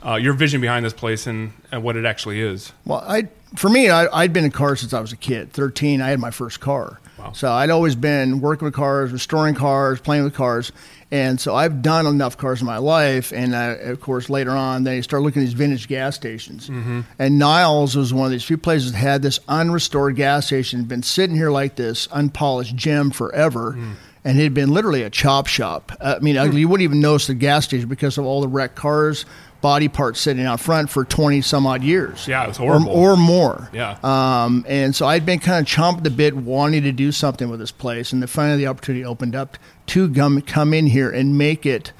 uh, 0.04 0.14
your 0.14 0.32
vision 0.32 0.60
behind 0.60 0.84
this 0.84 0.92
place 0.92 1.26
and, 1.26 1.52
and 1.72 1.82
what 1.82 1.96
it 1.96 2.04
actually 2.04 2.40
is. 2.40 2.72
Well, 2.84 3.04
I 3.06 3.28
for 3.56 3.68
me, 3.68 3.88
I, 3.88 4.06
I'd 4.12 4.32
been 4.32 4.44
in 4.44 4.50
cars 4.50 4.80
since 4.80 4.92
I 4.92 5.00
was 5.00 5.12
a 5.12 5.16
kid. 5.16 5.52
Thirteen, 5.52 6.00
I 6.02 6.08
had 6.10 6.20
my 6.20 6.30
first 6.30 6.60
car, 6.60 6.98
Wow. 7.18 7.32
So 7.32 7.50
I'd 7.50 7.70
always 7.70 7.96
been 7.96 8.40
working 8.40 8.66
with 8.66 8.74
cars, 8.74 9.12
restoring 9.12 9.54
cars, 9.54 10.00
playing 10.00 10.24
with 10.24 10.34
cars. 10.34 10.72
And 11.10 11.40
so 11.40 11.54
I've 11.54 11.82
done 11.82 12.06
enough 12.06 12.36
cars 12.36 12.60
in 12.60 12.66
my 12.66 12.78
life. 12.78 13.32
And 13.32 13.56
I, 13.56 13.66
of 13.66 14.00
course, 14.00 14.30
later 14.30 14.52
on, 14.52 14.84
then 14.84 14.96
you 14.96 15.02
start 15.02 15.22
looking 15.22 15.42
at 15.42 15.46
these 15.46 15.54
vintage 15.54 15.88
gas 15.88 16.14
stations. 16.14 16.68
Mm-hmm. 16.68 17.00
And 17.18 17.38
Niles 17.38 17.96
was 17.96 18.14
one 18.14 18.26
of 18.26 18.30
these 18.30 18.44
few 18.44 18.58
places 18.58 18.92
that 18.92 18.98
had 18.98 19.22
this 19.22 19.40
unrestored 19.48 20.16
gas 20.16 20.46
station, 20.46 20.84
been 20.84 21.02
sitting 21.02 21.34
here 21.34 21.50
like 21.50 21.76
this 21.76 22.08
unpolished 22.12 22.76
gem 22.76 23.10
forever. 23.10 23.72
Mm. 23.72 23.94
And 24.24 24.38
it 24.38 24.42
had 24.42 24.54
been 24.54 24.74
literally 24.74 25.04
a 25.04 25.10
chop 25.10 25.46
shop. 25.46 25.92
Uh, 26.00 26.16
I 26.16 26.18
mean, 26.18 26.34
you 26.52 26.68
wouldn't 26.68 26.84
even 26.84 27.00
notice 27.00 27.28
the 27.28 27.34
gas 27.34 27.64
station 27.64 27.88
because 27.88 28.18
of 28.18 28.26
all 28.26 28.42
the 28.42 28.48
wrecked 28.48 28.74
cars, 28.76 29.24
body 29.60 29.88
parts 29.88 30.20
sitting 30.20 30.44
out 30.46 30.60
front 30.60 30.88
for 30.88 31.04
20 31.04 31.40
some 31.40 31.66
odd 31.66 31.82
years. 31.82 32.28
Yeah, 32.28 32.44
it 32.44 32.48
was 32.48 32.58
Or, 32.58 32.78
horrible. 32.78 32.90
or 32.92 33.16
more. 33.16 33.68
Yeah. 33.72 33.96
Um, 34.02 34.64
and 34.68 34.94
so 34.94 35.06
I'd 35.06 35.26
been 35.26 35.40
kind 35.40 35.60
of 35.66 35.72
chomping 35.72 36.06
a 36.06 36.10
bit, 36.10 36.36
wanting 36.36 36.82
to 36.84 36.92
do 36.92 37.10
something 37.12 37.48
with 37.48 37.58
this 37.60 37.72
place, 37.72 38.12
and 38.12 38.22
then 38.22 38.28
finally 38.28 38.58
the 38.58 38.66
opportunity 38.68 39.04
opened 39.04 39.34
up 39.34 39.58
to 39.88 40.12
come 40.12 40.40
come 40.42 40.72
in 40.72 40.86
here 40.86 41.10
and 41.10 41.36
make 41.36 41.66
it 41.66 41.92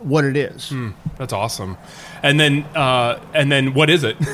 what 0.00 0.24
it 0.24 0.36
is. 0.36 0.68
Hmm. 0.68 0.90
That's 1.16 1.32
awesome. 1.32 1.76
And 2.22 2.38
then, 2.38 2.62
uh, 2.76 3.18
and 3.34 3.50
then, 3.50 3.74
what 3.74 3.90
is 3.90 4.04
it? 4.04 4.16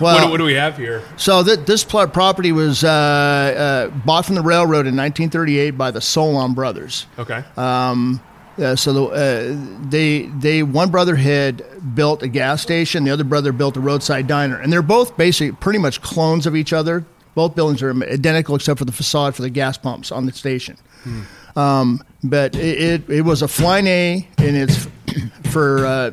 Well- 0.00 0.20
what, 0.20 0.30
what 0.32 0.36
do 0.38 0.44
we 0.44 0.54
have 0.54 0.76
here? 0.76 1.02
So 1.16 1.42
th- 1.42 1.60
this 1.60 1.82
property 1.82 2.52
was 2.52 2.84
uh, 2.84 2.88
uh, 2.90 3.88
bought 4.04 4.26
from 4.26 4.34
the 4.34 4.42
railroad 4.42 4.86
in 4.86 4.94
1938 4.96 5.70
by 5.72 5.90
the 5.90 6.00
Solon 6.02 6.52
brothers. 6.52 7.06
Okay. 7.18 7.42
Um, 7.56 8.20
uh, 8.58 8.74
so 8.74 8.92
the, 8.92 9.04
uh, 9.04 9.88
they 9.88 10.22
they 10.26 10.62
one 10.62 10.90
brother 10.90 11.16
had 11.16 11.62
built 11.94 12.22
a 12.22 12.28
gas 12.28 12.62
station, 12.62 13.04
the 13.04 13.10
other 13.10 13.24
brother 13.24 13.52
built 13.52 13.76
a 13.76 13.80
roadside 13.80 14.26
diner, 14.26 14.58
and 14.58 14.72
they're 14.72 14.82
both 14.82 15.16
basically 15.16 15.52
pretty 15.52 15.78
much 15.78 16.00
clones 16.00 16.46
of 16.46 16.56
each 16.56 16.72
other. 16.72 17.04
Both 17.34 17.54
buildings 17.54 17.82
are 17.82 17.90
identical 17.90 18.56
except 18.56 18.78
for 18.78 18.86
the 18.86 18.92
facade 18.92 19.34
for 19.34 19.42
the 19.42 19.50
gas 19.50 19.76
pumps 19.76 20.10
on 20.10 20.24
the 20.24 20.32
station. 20.32 20.78
Um, 21.54 22.02
but 22.24 22.54
it, 22.56 22.80
it, 23.08 23.10
it 23.10 23.20
was 23.22 23.42
a 23.42 23.48
flying 23.48 23.86
A, 23.86 24.28
and 24.38 24.56
it's 24.56 24.88
for 25.50 25.84
uh, 25.84 26.10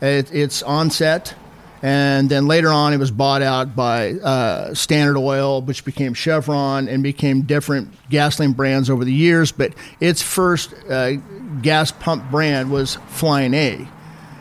it, 0.00 0.32
it's 0.34 0.62
on 0.62 0.90
set. 0.90 1.34
And 1.82 2.28
then 2.28 2.46
later 2.46 2.68
on, 2.68 2.92
it 2.92 2.98
was 2.98 3.10
bought 3.10 3.40
out 3.40 3.74
by 3.74 4.12
uh, 4.12 4.74
Standard 4.74 5.16
Oil, 5.18 5.62
which 5.62 5.84
became 5.84 6.12
Chevron 6.12 6.88
and 6.88 7.02
became 7.02 7.42
different 7.42 7.88
gasoline 8.10 8.52
brands 8.52 8.90
over 8.90 9.04
the 9.04 9.12
years. 9.12 9.50
But 9.50 9.72
its 9.98 10.20
first 10.20 10.74
uh, 10.90 11.12
gas 11.62 11.90
pump 11.90 12.30
brand 12.30 12.70
was 12.70 12.96
Flying 13.08 13.54
A, 13.54 13.88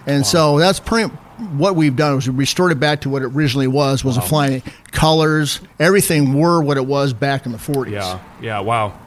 and 0.06 0.26
so 0.26 0.60
that's 0.60 0.80
pretty. 0.80 1.14
What 1.56 1.78
we've 1.78 1.96
done 1.96 2.18
is 2.18 2.30
we 2.30 2.36
restored 2.36 2.74
it 2.74 2.82
back 2.82 3.02
to 3.02 3.10
what 3.10 3.22
it 3.22 3.28
originally 3.28 3.68
was. 3.68 4.04
Was 4.04 4.18
a 4.18 4.22
Flying 4.22 4.56
A. 4.62 4.64
Colors, 4.92 5.62
everything 5.80 6.34
were 6.34 6.62
what 6.62 6.76
it 6.76 6.86
was 6.86 7.14
back 7.14 7.46
in 7.46 7.54
the 7.54 7.58
40s. 7.58 7.92
Yeah, 7.92 8.20
yeah, 8.42 8.60
wow. 8.60 9.00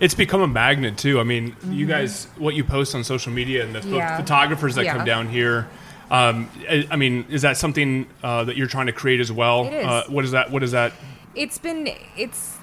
It's 0.00 0.14
become 0.14 0.40
a 0.40 0.46
magnet 0.48 0.96
too. 0.96 1.20
I 1.20 1.24
mean, 1.24 1.50
Mm-hmm. 1.52 1.72
you 1.74 1.84
guys, 1.86 2.24
what 2.38 2.54
you 2.54 2.64
post 2.64 2.94
on 2.94 3.04
social 3.04 3.32
media 3.32 3.62
and 3.66 3.74
the 3.74 3.82
pho- 3.82 3.96
Yeah. 3.96 4.16
photographers 4.16 4.76
that 4.76 4.86
Yeah. 4.86 4.96
come 4.96 5.04
down 5.04 5.28
here. 5.28 5.68
Um, 6.10 6.50
I, 6.68 6.86
I 6.90 6.96
mean, 6.96 7.26
is 7.30 7.42
that 7.42 7.56
something 7.56 8.06
uh, 8.22 8.44
that 8.44 8.56
you're 8.56 8.66
trying 8.68 8.86
to 8.86 8.92
create 8.92 9.20
as 9.20 9.32
well? 9.32 9.66
It 9.66 9.72
is. 9.72 9.86
Uh, 9.86 10.04
what 10.08 10.24
is 10.24 10.32
that? 10.32 10.50
What 10.50 10.62
is 10.62 10.72
that? 10.72 10.92
it's 11.34 11.58
been 11.58 11.88
it's 12.16 12.56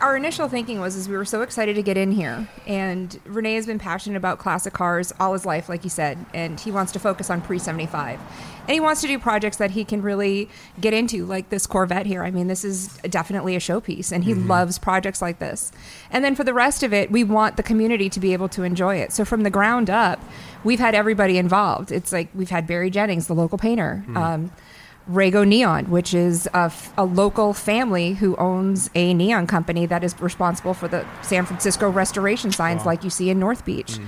our, 0.00 0.16
initial 0.16 0.48
thinking 0.48 0.80
was 0.80 0.96
is 0.96 1.08
we 1.08 1.16
were 1.16 1.24
so 1.24 1.42
excited 1.42 1.76
to 1.76 1.82
get 1.82 1.96
in 1.96 2.12
here. 2.12 2.48
And 2.66 3.18
renee 3.24 3.54
has 3.54 3.66
been 3.66 3.78
passionate 3.78 4.16
about 4.16 4.38
classic 4.38 4.72
cars 4.72 5.12
all 5.18 5.32
his 5.32 5.46
life 5.46 5.68
like 5.68 5.84
you 5.84 5.90
said 5.90 6.18
and 6.34 6.58
he 6.60 6.70
wants 6.70 6.92
to 6.92 6.98
focus 6.98 7.30
on 7.30 7.40
pre-75 7.40 8.18
and 8.68 8.70
he 8.70 8.80
wants 8.80 9.00
to 9.00 9.06
do 9.06 9.18
projects 9.18 9.56
that 9.56 9.72
he 9.72 9.84
can 9.84 10.02
really 10.02 10.48
get 10.80 10.92
into 10.92 11.24
like 11.24 11.48
this 11.48 11.66
corvette 11.66 12.06
here. 12.06 12.22
I 12.22 12.30
mean 12.30 12.46
this 12.46 12.64
is 12.64 12.98
definitely 13.08 13.56
a 13.56 13.60
showpiece 13.60 14.12
and 14.12 14.24
he 14.24 14.34
loves 14.34 14.78
projects 14.78 15.22
like 15.22 15.38
this. 15.38 15.72
And 16.10 16.24
then 16.24 16.34
for 16.34 16.44
the 16.44 16.54
rest 16.54 16.82
of 16.82 16.92
it 16.92 17.10
we 17.10 17.24
want 17.24 17.56
the 17.56 17.62
community 17.62 18.08
to 18.10 18.20
be 18.20 18.32
able 18.32 18.48
to 18.50 18.62
enjoy 18.62 18.96
it. 18.96 19.12
So 19.12 19.24
from 19.24 19.42
the 19.42 19.50
ground 19.50 19.90
up 19.90 20.20
we've 20.64 20.80
had 20.80 20.94
everybody 20.94 21.38
involved. 21.38 21.90
It's 21.92 22.12
like 22.12 22.28
we've 22.34 22.50
had 22.50 22.66
barry 22.66 22.90
jennings 22.90 23.26
the 23.26 23.34
local 23.34 23.58
painter 23.58 24.04
um, 24.14 24.52
Rago 25.10 25.46
Neon, 25.46 25.86
which 25.90 26.14
is 26.14 26.46
a, 26.54 26.56
f- 26.70 26.92
a 26.96 27.04
local 27.04 27.52
family 27.52 28.14
who 28.14 28.36
owns 28.36 28.90
a 28.94 29.12
neon 29.14 29.46
company 29.46 29.86
that 29.86 30.04
is 30.04 30.18
responsible 30.20 30.74
for 30.74 30.88
the 30.88 31.04
San 31.22 31.44
Francisco 31.46 31.88
restoration 31.90 32.52
signs 32.52 32.86
like 32.86 33.02
you 33.02 33.10
see 33.10 33.30
in 33.30 33.38
North 33.40 33.64
Beach. 33.64 33.98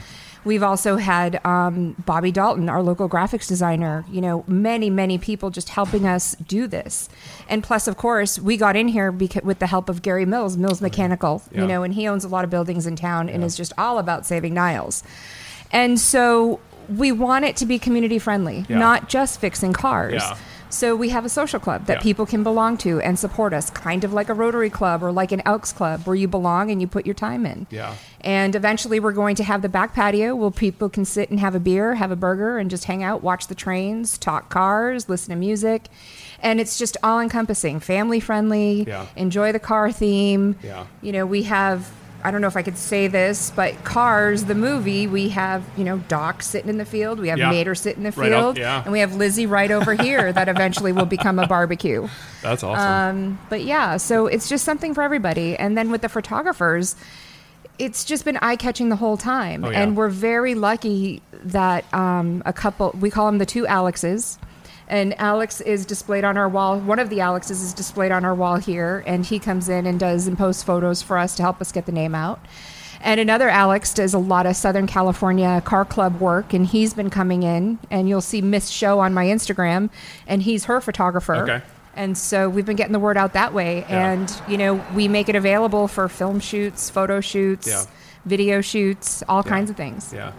We've 0.44 0.62
also 0.64 0.97
had 0.97 1.44
um, 1.47 1.94
Bobby 2.04 2.32
Dalton, 2.32 2.68
our 2.68 2.82
local 2.82 3.09
graphics 3.09 3.47
designer, 3.47 4.04
you 4.11 4.21
know, 4.21 4.42
many, 4.49 4.90
many 4.90 5.16
people 5.16 5.50
just 5.50 5.68
helping 5.68 6.04
us 6.06 6.35
do 6.35 6.66
this. 6.66 7.09
And 7.49 7.62
plus, 7.62 7.87
of 7.87 7.97
course, 7.97 8.40
we 8.40 8.56
got 8.56 8.75
in 8.75 8.88
here 8.88 9.12
beca- 9.12 9.44
with 9.44 9.61
the 9.61 9.68
help 9.68 9.88
of 9.88 10.02
Gary 10.02 10.25
Mills, 10.26 10.56
Mills 10.56 10.80
Mechanical, 10.80 11.42
Yeah. 11.52 11.61
you 11.62 11.66
know, 11.68 11.85
and 11.85 11.94
he 11.94 12.09
owns 12.09 12.25
a 12.25 12.28
lot 12.28 12.42
of 12.42 12.50
buildings 12.50 12.87
in 12.88 12.97
town 12.97 13.28
and 13.28 13.44
is 13.44 13.56
just 13.56 13.73
all 13.78 13.99
about 14.00 14.26
saving 14.26 14.52
Niles. 14.52 15.04
And 15.71 15.99
so 16.00 16.59
we 16.88 17.12
want 17.12 17.44
it 17.44 17.54
to 17.59 17.66
be 17.66 17.78
community 17.78 18.18
friendly, 18.18 18.64
Yeah. 18.68 18.78
not 18.78 19.09
just 19.09 19.40
fixing 19.40 19.73
cars. 19.73 20.23
So 20.73 20.97
we 20.97 21.11
have 21.11 21.26
a 21.26 21.29
social 21.29 21.61
club 21.61 21.85
that 21.85 21.99
Yeah. 21.99 22.02
people 22.02 22.25
can 22.25 22.43
belong 22.43 22.79
to 22.79 22.99
and 23.02 23.19
support 23.19 23.52
us, 23.52 23.69
kind 23.69 24.05
of 24.05 24.14
like 24.14 24.31
a 24.31 24.35
Rotary 24.35 24.71
Club 24.71 25.02
or 25.02 25.12
like 25.12 25.31
an 25.31 25.43
Elks 25.45 25.71
Club 25.71 26.00
where 26.07 26.17
you 26.17 26.26
belong 26.26 26.71
and 26.71 26.81
you 26.81 26.87
put 26.87 27.05
your 27.05 27.14
time 27.14 27.45
in. 27.45 27.67
Yeah. 27.69 27.93
And 28.23 28.55
eventually 28.57 28.99
we're 28.99 29.12
going 29.12 29.37
to 29.37 29.45
have 29.45 29.61
the 29.61 29.69
back 29.69 29.93
patio 29.95 30.35
where 30.35 30.50
people 30.50 30.88
can 30.88 31.05
sit 31.05 31.29
and 31.29 31.38
have 31.41 31.55
a 31.55 31.61
beer, 31.61 31.97
have 31.97 32.11
a 32.11 32.17
burger, 32.17 32.57
and 32.57 32.71
just 32.71 32.85
hang 32.85 33.02
out, 33.02 33.23
watch 33.23 33.49
the 33.49 33.55
trains, 33.55 34.17
talk 34.17 34.49
cars, 34.49 35.11
listen 35.11 35.29
to 35.35 35.37
music. 35.37 35.88
And 36.41 36.59
it's 36.59 36.79
just 36.79 36.97
all 37.02 37.21
encompassing, 37.21 37.79
family 37.79 38.19
friendly, 38.19 38.85
Yeah. 38.88 39.07
enjoy 39.14 39.52
the 39.52 39.61
car 39.61 39.93
theme. 39.93 40.57
Yeah. 40.62 40.85
You 41.02 41.12
know, 41.12 41.26
we 41.26 41.43
have 41.43 41.91
I 42.25 42.31
don't 42.31 42.41
know 42.41 42.47
if 42.47 42.57
I 42.57 42.62
could 42.62 42.79
say 42.79 43.09
this, 43.09 43.50
but 43.50 43.83
Cars, 43.85 44.45
the 44.45 44.55
movie, 44.55 45.07
we 45.07 45.29
have, 45.31 45.64
you 45.76 45.85
know, 45.85 45.99
Doc 45.99 46.43
sitting 46.43 46.69
in 46.71 46.79
the 46.79 46.85
field, 46.85 47.19
we 47.19 47.29
have 47.29 47.38
Yeah. 47.38 47.50
Mater 47.50 47.75
sitting 47.75 48.05
in 48.05 48.11
the 48.11 48.21
Right 48.21 48.33
up, 48.33 48.41
field, 48.41 48.59
yeah. 48.59 48.83
and 48.85 48.93
we 48.93 49.00
have 49.00 49.14
Lizzie 49.17 49.47
right 49.47 49.71
over 49.71 49.95
here 49.95 50.33
that 50.33 50.49
eventually 50.49 50.93
will 50.93 51.07
become 51.07 51.38
a 51.38 51.47
barbecue. 51.47 52.09
That's 52.43 52.62
awesome. 52.62 52.85
Um, 53.33 53.38
but 53.49 53.62
yeah, 53.62 53.97
so 53.97 54.26
it's 54.26 54.49
just 54.49 54.64
something 54.64 54.95
for 54.95 55.02
everybody. 55.02 55.57
And 55.57 55.76
then 55.76 55.91
with 55.91 56.02
the 56.02 56.09
photographers, 56.09 56.95
it's 57.79 58.05
just 58.05 58.25
been 58.25 58.37
eye 58.37 58.57
catching 58.57 58.88
the 58.88 58.97
whole 58.97 59.17
time. 59.17 59.64
Oh, 59.64 59.71
yeah. 59.71 59.81
And 59.83 59.97
we're 59.97 60.09
very 60.09 60.55
lucky 60.55 61.23
that 61.45 61.93
um, 61.93 62.43
a 62.47 62.52
couple, 62.52 62.95
we 63.00 63.11
call 63.11 63.26
them 63.26 63.38
the 63.38 63.47
two 63.47 63.67
Alexes. 63.67 64.38
And 64.89 65.19
Alex 65.19 65.61
is 65.61 65.87
displayed 65.87 66.25
on 66.25 66.37
our 66.37 66.49
wall. 66.49 66.79
One 66.79 66.99
of 66.99 67.09
the 67.09 67.21
Alexes 67.21 67.62
is 67.62 67.73
displayed 67.73 68.12
on 68.12 68.25
our 68.25 68.35
wall 68.35 68.57
here, 68.57 69.03
and 69.07 69.25
he 69.25 69.39
comes 69.39 69.69
in 69.69 69.87
and 69.87 69.99
does 69.99 70.27
and 70.27 70.37
posts 70.37 70.62
photos 70.62 71.03
for 71.03 71.17
us 71.17 71.35
to 71.37 71.43
help 71.43 71.61
us 71.61 71.73
get 71.73 71.87
the 71.87 71.93
name 71.93 72.15
out. 72.15 72.41
And 73.01 73.19
another 73.19 73.49
Alex 73.49 73.95
does 73.95 74.15
a 74.15 74.19
lot 74.19 74.47
of 74.47 74.55
Southern 74.55 74.87
California 74.87 75.61
car 75.65 75.85
club 75.85 76.21
work, 76.21 76.53
and 76.53 76.67
he's 76.67 76.95
been 76.95 77.11
coming 77.11 77.43
in. 77.43 77.79
And 77.91 78.09
you'll 78.09 78.21
see 78.21 78.41
Miss 78.43 78.69
Show 78.69 79.01
on 79.01 79.12
my 79.12 79.27
Instagram, 79.27 79.91
and 80.27 80.43
he's 80.43 80.67
her 80.67 80.81
photographer. 80.81 81.35
Okay. 81.35 81.62
And 81.97 82.17
so 82.17 82.49
we've 82.49 82.65
been 82.65 82.77
getting 82.77 82.93
the 82.93 83.01
word 83.01 83.17
out 83.17 83.33
that 83.33 83.53
way. 83.53 83.85
Yeah. 83.89 84.12
And, 84.12 84.43
you 84.49 84.57
know, 84.57 84.85
we 84.95 85.09
make 85.09 85.29
it 85.29 85.35
available 85.35 85.89
for 85.89 86.09
film 86.09 86.39
shoots, 86.41 86.89
photo 86.91 87.21
shoots, 87.21 87.67
Yeah. 87.67 87.83
video 88.25 88.61
shoots, 88.61 89.23
all 89.29 89.43
kinds 89.43 89.69
of 89.69 89.77
things. 89.77 90.12
Yeah. 90.15 90.33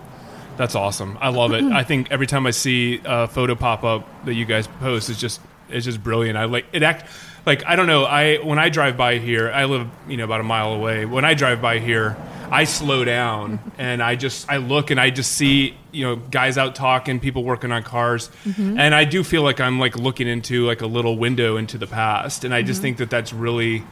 That's 0.58 0.76
awesome. 0.76 1.18
I 1.20 1.30
love 1.30 1.54
it. 1.54 1.64
I 1.64 1.84
think 1.84 2.12
every 2.12 2.28
time 2.28 2.46
I 2.46 2.52
see 2.52 3.02
a 3.04 3.28
photo 3.28 3.56
pop 3.56 3.84
up 3.84 4.26
that 4.26 4.34
you 4.36 4.46
guys 4.46 4.68
post, 4.68 5.10
it's 5.10 5.20
just 5.20 5.42
it's 5.70 5.86
just 5.86 6.04
brilliant. 6.04 6.38
I 6.38 6.46
like 6.46 6.66
it. 6.74 6.84
Act 6.84 7.10
like 7.46 7.66
I 7.66 7.76
don't 7.76 7.88
know. 7.88 8.04
I 8.06 8.38
when 8.38 8.60
I 8.60 8.70
drive 8.70 8.96
by 8.98 9.18
here, 9.18 9.52
I 9.52 9.66
live 9.66 9.88
you 10.08 10.18
know 10.18 10.24
about 10.24 10.42
a 10.42 10.44
mile 10.44 10.74
away. 10.74 11.06
When 11.06 11.26
I 11.26 11.34
drive 11.34 11.62
by 11.62 11.80
here, 11.80 12.16
I 12.52 12.64
slow 12.66 13.04
down 13.04 13.60
and 13.78 14.02
I 14.02 14.16
just 14.16 14.50
I 14.50 14.58
look 14.58 14.92
and 14.92 15.00
I 15.00 15.10
just 15.10 15.32
see 15.32 15.76
you 15.92 16.06
know 16.06 16.16
guys 16.16 16.58
out 16.58 16.76
talking, 16.76 17.20
people 17.20 17.44
working 17.44 17.72
on 17.72 17.84
cars, 17.84 18.30
and 18.46 18.96
I 18.96 19.06
do 19.06 19.24
feel 19.24 19.42
like 19.44 19.60
I'm 19.60 19.80
like 19.80 19.98
looking 19.98 20.28
into 20.28 20.66
like 20.66 20.82
a 20.82 20.88
little 20.88 21.18
window 21.18 21.58
into 21.58 21.78
the 21.78 21.88
past, 21.88 22.44
and 22.46 22.54
I 22.54 22.62
just 22.62 22.82
think 22.82 22.98
that 22.98 23.10
that's 23.10 23.34
really 23.34 23.84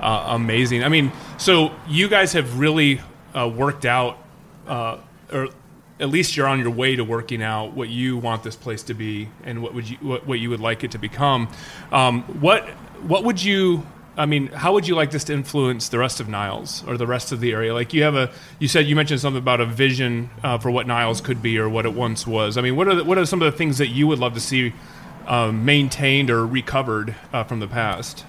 uh, 0.00 0.24
amazing. 0.28 0.82
I 0.82 0.88
mean, 0.88 1.12
so 1.38 1.72
you 1.88 2.08
guys 2.08 2.32
have 2.32 2.58
really 2.58 3.00
uh, 3.34 3.48
worked 3.48 3.84
out, 3.84 4.18
uh, 4.66 4.98
or 5.32 5.48
at 5.98 6.08
least 6.08 6.36
you're 6.36 6.46
on 6.46 6.60
your 6.60 6.70
way 6.70 6.96
to 6.96 7.04
working 7.04 7.42
out 7.42 7.72
what 7.72 7.88
you 7.88 8.16
want 8.18 8.42
this 8.42 8.56
place 8.56 8.82
to 8.84 8.94
be 8.94 9.28
and 9.44 9.62
what 9.62 9.74
would 9.74 9.88
you 9.88 9.96
what, 9.98 10.26
what 10.26 10.38
you 10.38 10.50
would 10.50 10.60
like 10.60 10.84
it 10.84 10.90
to 10.92 10.98
become. 10.98 11.48
Um, 11.90 12.22
what 12.40 12.68
what 13.02 13.24
would 13.24 13.42
you? 13.42 13.86
I 14.18 14.24
mean, 14.24 14.46
how 14.46 14.72
would 14.72 14.88
you 14.88 14.94
like 14.94 15.10
this 15.10 15.24
to 15.24 15.34
influence 15.34 15.90
the 15.90 15.98
rest 15.98 16.20
of 16.20 16.28
Niles 16.28 16.82
or 16.86 16.96
the 16.96 17.06
rest 17.06 17.32
of 17.32 17.40
the 17.40 17.52
area? 17.52 17.74
Like 17.74 17.92
you 17.92 18.02
have 18.02 18.14
a, 18.14 18.30
you 18.58 18.66
said 18.66 18.86
you 18.86 18.96
mentioned 18.96 19.20
something 19.20 19.42
about 19.42 19.60
a 19.60 19.66
vision 19.66 20.30
uh, 20.42 20.56
for 20.56 20.70
what 20.70 20.86
Niles 20.86 21.20
could 21.20 21.42
be 21.42 21.58
or 21.58 21.68
what 21.68 21.84
it 21.84 21.92
once 21.92 22.26
was. 22.26 22.56
I 22.56 22.62
mean, 22.62 22.76
what 22.76 22.88
are 22.88 22.94
the, 22.94 23.04
what 23.04 23.18
are 23.18 23.26
some 23.26 23.42
of 23.42 23.52
the 23.52 23.56
things 23.56 23.76
that 23.76 23.88
you 23.88 24.06
would 24.06 24.18
love 24.18 24.32
to 24.32 24.40
see 24.40 24.72
um, 25.26 25.66
maintained 25.66 26.30
or 26.30 26.46
recovered 26.46 27.14
uh, 27.34 27.44
from 27.44 27.60
the 27.60 27.68
past? 27.68 28.24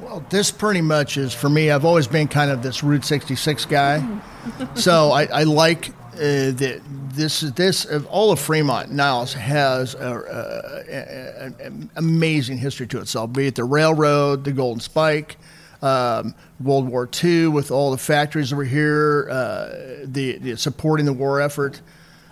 Well, 0.00 0.22
this 0.28 0.50
pretty 0.50 0.82
much 0.82 1.16
is 1.16 1.32
for 1.32 1.48
me. 1.48 1.70
I've 1.70 1.86
always 1.86 2.08
been 2.08 2.28
kind 2.28 2.50
of 2.50 2.62
this 2.62 2.82
Route 2.82 3.04
66 3.04 3.64
guy, 3.66 4.06
so 4.74 5.12
I, 5.12 5.24
I 5.26 5.42
like 5.44 5.92
uh, 6.14 6.18
that. 6.52 6.80
This 7.12 7.42
is 7.42 7.52
this 7.52 7.84
of 7.84 8.06
all 8.06 8.32
of 8.32 8.40
Fremont. 8.40 8.90
Niles 8.90 9.34
has 9.34 9.94
an 9.94 11.90
amazing 11.96 12.58
history 12.58 12.86
to 12.88 13.00
itself. 13.00 13.32
Be 13.32 13.48
it 13.48 13.54
the 13.54 13.64
railroad, 13.64 14.44
the 14.44 14.52
Golden 14.52 14.80
Spike, 14.80 15.36
um, 15.82 16.34
World 16.60 16.88
War 16.88 17.08
II 17.22 17.48
with 17.48 17.70
all 17.70 17.90
the 17.90 17.98
factories 17.98 18.50
that 18.50 18.56
were 18.56 18.64
here, 18.64 19.28
uh, 19.30 20.04
the, 20.04 20.38
the 20.38 20.56
supporting 20.56 21.06
the 21.06 21.12
war 21.12 21.40
effort. 21.40 21.80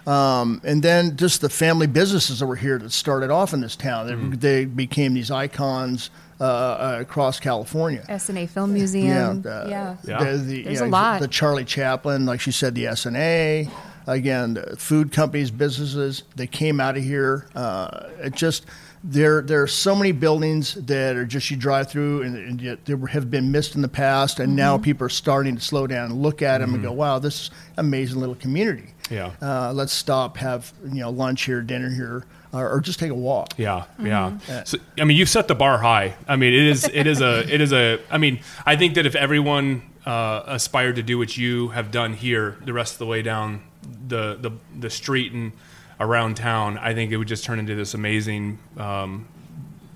Um, 0.07 0.61
and 0.65 0.83
then 0.83 1.17
just 1.17 1.41
the 1.43 1.51
family 1.51 1.87
businesses 1.87 2.41
that 2.41 2.47
were 2.47 2.57
here 2.57 2.79
that 2.79 2.91
started 2.91 3.31
off 3.31 3.53
in 3.53 3.61
this 3.61 3.77
town. 3.77 4.07
They, 4.07 4.13
Mm-hmm. 4.15 4.31
they 4.39 4.65
became 4.65 5.15
these 5.15 5.31
icons 5.31 6.11
uh, 6.41 6.45
uh, 6.45 6.97
across 7.01 7.39
California. 7.41 8.03
Essanay 8.09 8.49
Film 8.49 8.73
Museum. 8.73 9.43
the- 9.43 9.67
Yeah. 9.69 9.97
Yeah. 10.05 10.25
The, 10.25 10.39
the, 10.39 10.63
There's 10.63 10.81
you 10.81 10.87
a 10.87 10.89
lot. 10.89 11.21
The 11.21 11.29
Charlie 11.29 11.65
Chaplin, 11.65 12.25
like 12.27 12.41
she 12.41 12.53
said, 12.53 12.75
the 12.75 12.85
Essanay. 12.85 13.71
Again, 14.07 14.55
the 14.55 14.77
food 14.77 15.13
companies, 15.13 15.51
businesses, 15.51 16.23
they 16.35 16.47
came 16.47 16.81
out 16.81 16.97
of 16.97 17.05
here. 17.05 17.47
Uh, 17.55 18.09
it 18.19 18.35
just 18.35 18.65
there 19.03 19.41
there 19.41 19.63
are 19.63 19.67
so 19.67 19.97
many 19.97 20.13
buildings 20.13 20.75
that 20.75 21.17
are 21.17 21.25
just 21.25 21.51
you 21.51 21.57
drive 21.57 21.91
through 21.91 22.23
and, 22.23 22.37
and 22.37 22.61
yet 22.61 22.85
there 22.85 22.99
have 23.07 23.31
been 23.31 23.51
missed 23.51 23.75
in 23.75 23.83
the 23.83 23.89
past, 23.89 24.41
and 24.41 24.55
now 24.55 24.75
Mm-hmm. 24.77 24.85
people 24.85 25.07
are 25.07 25.11
starting 25.11 25.57
to 25.57 25.63
slow 25.63 25.87
down 25.87 26.11
and 26.11 26.21
look 26.23 26.43
at 26.43 26.59
them 26.59 26.75
and 26.75 26.83
go, 26.83 26.93
"Wow, 26.93 27.19
this 27.19 27.43
is 27.45 27.51
amazing 27.79 28.21
little 28.21 28.35
community." 28.35 28.89
Yeah. 29.11 29.33
Uh, 29.43 29.73
let's 29.73 29.93
stop, 29.93 30.37
have 30.37 30.73
you 30.85 31.01
know 31.01 31.11
lunch 31.11 31.43
here, 31.45 31.63
dinner 31.63 31.89
here, 31.91 32.25
or, 32.53 32.71
or 32.77 32.81
just 32.81 32.99
take 33.01 33.11
a 33.11 33.15
walk. 33.15 33.55
Yeah, 33.57 33.85
Mm-hmm. 33.99 34.07
yeah. 34.07 34.65
So, 34.65 34.77
I 34.99 35.05
mean, 35.05 35.17
you've 35.17 35.29
set 35.31 35.49
the 35.49 35.55
bar 35.55 35.79
high. 35.79 36.15
I 36.29 36.37
mean, 36.37 36.53
it 36.53 36.67
is, 36.67 36.85
it 36.93 37.07
is 37.07 37.21
a, 37.23 37.41
it 37.55 37.61
is 37.61 37.73
a. 37.73 37.99
I 38.11 38.19
mean, 38.19 38.41
I 38.67 38.77
think 38.77 38.95
that 38.95 39.07
if 39.07 39.17
everyone 39.17 39.83
uh, 40.07 40.43
aspired 40.47 40.97
to 40.97 41.03
do 41.03 41.17
what 41.19 41.37
you 41.37 41.69
have 41.69 41.91
done 41.91 42.13
here, 42.13 42.57
the 42.67 42.73
rest 42.75 42.93
of 42.95 42.99
the 42.99 43.07
way 43.07 43.23
down 43.23 43.63
the 44.07 44.37
the, 44.41 44.51
the 44.79 44.91
street 44.91 45.33
and 45.33 45.53
around 46.01 46.37
town, 46.37 46.79
I 46.79 46.95
think 46.95 47.13
it 47.13 47.19
would 47.19 47.29
just 47.29 47.45
turn 47.45 47.59
into 47.59 47.75
this 47.75 47.95
amazing 47.95 48.59
um, 48.79 49.29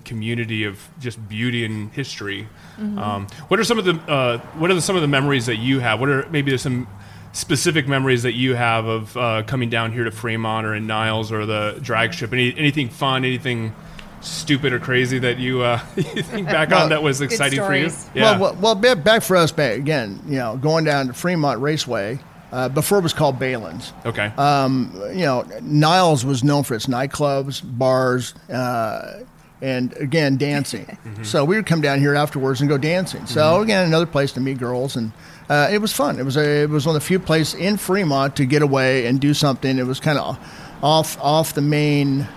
community 0.05 0.63
of 0.63 0.87
just 0.99 1.27
beauty 1.27 1.65
and 1.65 1.91
history. 1.91 2.47
Um, 2.77 3.27
what 3.47 3.59
are 3.59 3.63
some 3.63 3.79
of 3.79 3.85
the 3.85 3.93
uh, 4.11 4.37
what 4.57 4.69
are 4.69 4.75
the, 4.75 4.81
some 4.81 4.95
of 4.95 5.01
the 5.01 5.07
memories 5.07 5.45
that 5.47 5.57
you 5.57 5.79
have? 5.79 5.99
What 5.99 6.09
are 6.09 6.29
maybe 6.29 6.51
there's 6.51 6.61
some 6.61 6.87
specific 7.31 7.87
memories 7.87 8.23
that 8.23 8.33
you 8.33 8.55
have 8.55 8.85
of 8.85 9.17
uh, 9.17 9.43
coming 9.43 9.69
down 9.69 9.91
here 9.91 10.03
to 10.03 10.11
Fremont 10.11 10.65
or 10.65 10.75
in 10.75 10.87
Niles 10.87 11.31
or 11.31 11.45
the 11.45 11.79
drag 11.81 12.13
strip? 12.13 12.33
Any, 12.33 12.55
anything 12.57 12.89
fun? 12.89 13.25
Anything 13.25 13.73
stupid 14.21 14.73
or 14.73 14.79
crazy 14.79 15.19
that 15.19 15.37
you, 15.37 15.61
uh, 15.61 15.79
you 15.95 16.23
think 16.23 16.47
back 16.47 16.71
on 16.71 16.89
that 16.89 17.01
was 17.03 17.21
exciting 17.21 17.59
for 17.59 17.75
you? 17.75 17.89
Yeah. 18.13 18.39
Well, 18.39 18.55
well, 18.59 18.75
well, 18.75 18.95
back 18.95 19.21
for 19.21 19.37
us, 19.37 19.51
back 19.51 19.77
again, 19.77 20.21
you 20.27 20.37
know, 20.37 20.57
going 20.57 20.83
down 20.83 21.07
to 21.07 21.13
Fremont 21.13 21.61
Raceway. 21.61 22.19
Uh, 22.51 22.69
before 22.69 22.99
it 22.99 23.01
was 23.01 23.13
called 23.13 23.37
Baylands. 23.39 23.91
okay. 24.05 24.27
you 25.13 25.25
know, 25.25 25.45
Niles 25.61 26.23
was 26.23 26.43
known 26.43 26.63
for 26.63 26.75
its 26.75 26.85
nightclubs, 26.85 27.61
bars, 27.63 28.33
uh, 28.49 29.23
and 29.61 29.93
again 29.97 30.37
dancing. 30.37 30.97
So 31.23 31.43
we 31.43 31.55
would 31.55 31.65
come 31.65 31.81
down 31.81 31.99
here 31.99 32.13
afterwards 32.13 32.61
and 32.61 32.69
go 32.69 32.77
dancing. 32.77 33.25
So 33.25 33.61
again, 33.61 33.85
another 33.87 34.05
place 34.05 34.31
to 34.33 34.39
meet 34.39 34.59
girls, 34.59 34.95
and 34.95 35.11
uh, 35.49 35.69
it 35.71 35.79
was 35.79 35.91
fun. 35.91 36.19
It 36.19 36.23
was 36.23 36.37
a, 36.37 36.63
it 36.63 36.69
was 36.69 36.85
one 36.85 36.95
of 36.95 37.01
the 37.01 37.05
few 37.07 37.19
places 37.19 37.59
in 37.59 37.77
Fremont 37.77 38.35
to 38.35 38.45
get 38.45 38.61
away 38.61 39.07
and 39.07 39.19
do 39.19 39.33
something. 39.33 39.79
It 39.79 39.85
was 39.87 39.99
kind 39.99 40.19
of 40.19 40.37
off 40.83 41.17
off 41.19 41.53
the 41.53 41.61
main, 41.61 42.27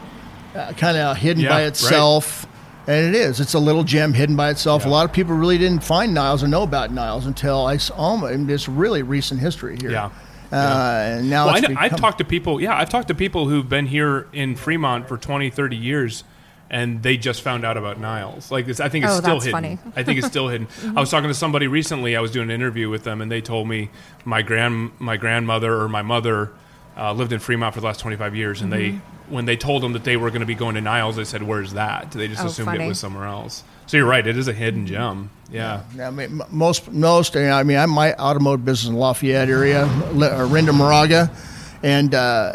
uh, 0.54 0.72
kind 0.76 0.96
of 0.96 1.16
hidden 1.18 1.42
Yeah, 1.42 1.50
by 1.50 1.64
right. 1.66 2.47
Itself. 2.88 3.06
And 3.06 3.14
it 3.14 3.18
is. 3.18 3.40
It's 3.40 3.54
a 3.54 3.58
little 3.58 3.84
gem 3.84 4.12
hidden 4.12 4.36
by 4.36 4.50
itself. 4.50 4.84
A 4.84 4.88
lot 4.88 5.04
of 5.04 5.12
people 5.12 5.34
really 5.34 5.58
didn't 5.58 5.84
find 5.84 6.14
Niles 6.14 6.42
or 6.42 6.48
know 6.48 6.62
about 6.62 6.90
Niles 6.92 7.26
until 7.26 7.66
I 7.66 7.76
saw 7.76 8.24
in 8.26 8.46
this 8.46 8.68
really 8.68 9.02
recent 9.02 9.40
history 9.40 9.76
here. 9.80 9.90
Yeah. 9.90 10.10
Uh, 10.50 11.18
and 11.18 11.28
now 11.28 11.46
well, 11.46 11.56
I 11.56 11.60
know, 11.60 11.74
I've 11.78 11.96
talked 11.96 12.18
to 12.18 12.24
people. 12.24 12.60
Yeah, 12.60 12.74
I've 12.76 12.88
talked 12.88 13.08
to 13.08 13.14
people 13.14 13.48
who've 13.48 13.68
been 13.68 13.86
here 13.86 14.26
in 14.32 14.56
Fremont 14.56 15.06
for 15.06 15.18
20, 15.18 15.50
30 15.50 15.76
years, 15.76 16.24
and 16.70 17.02
they 17.02 17.18
just 17.18 17.42
found 17.42 17.66
out 17.66 17.76
about 17.76 18.00
Niles. 18.00 18.50
Like 18.50 18.64
this, 18.64 18.80
I 18.80 18.88
think 18.88 19.04
it's 19.04 19.12
Oh, 19.14 19.18
still 19.20 19.34
that's 19.34 19.44
hidden. 19.44 19.76
funny. 19.76 19.78
I 19.94 20.02
think 20.04 20.18
it's 20.18 20.26
still 20.26 20.48
hidden. 20.48 20.66
I 20.96 21.00
was 21.00 21.10
talking 21.10 21.28
to 21.28 21.34
somebody 21.34 21.66
recently. 21.66 22.16
I 22.16 22.20
was 22.20 22.30
doing 22.30 22.48
an 22.48 22.54
interview 22.54 22.88
with 22.88 23.04
them, 23.04 23.20
and 23.20 23.30
they 23.30 23.42
told 23.42 23.68
me 23.68 23.90
my 24.24 24.40
grand 24.40 24.92
my 24.98 25.18
grandmother 25.18 25.78
or 25.82 25.86
my 25.86 26.00
mother 26.00 26.50
uh, 26.96 27.12
lived 27.12 27.32
in 27.34 27.40
Fremont 27.40 27.74
for 27.74 27.80
the 27.80 27.86
last 27.86 28.00
twenty 28.00 28.16
five 28.16 28.34
years, 28.34 28.62
and 28.62 28.72
they 28.72 28.98
when 29.30 29.44
they 29.46 29.56
told 29.56 29.82
them 29.82 29.92
that 29.92 30.04
they 30.04 30.16
were 30.16 30.30
going 30.30 30.40
to 30.40 30.46
be 30.46 30.54
going 30.54 30.74
to 30.74 30.80
Niles, 30.80 31.16
they 31.16 31.24
said, 31.24 31.42
"Where's 31.42 31.72
that?" 31.74 32.10
They 32.12 32.28
just 32.28 32.42
Oh, 32.42 32.46
assumed 32.46 32.74
it 32.74 32.86
was 32.86 32.98
somewhere 32.98 33.26
else. 33.26 33.62
So 33.86 33.96
you're 33.96 34.06
right; 34.06 34.26
it 34.26 34.36
is 34.36 34.48
a 34.48 34.52
hidden 34.52 34.86
gem. 34.86 35.30
Yeah. 35.50 35.82
I 36.00 36.10
mean, 36.10 36.42
most, 36.50 36.90
most. 36.92 37.36
I 37.36 37.62
mean, 37.62 37.78
I'm 37.78 37.90
my 37.90 38.14
automotive 38.14 38.64
business 38.64 38.90
in 38.90 38.96
Lafayette 38.96 39.48
area, 39.48 39.86
Orinda 40.12 40.72
Moraga, 40.74 41.30
and 41.82 42.14
uh, 42.14 42.52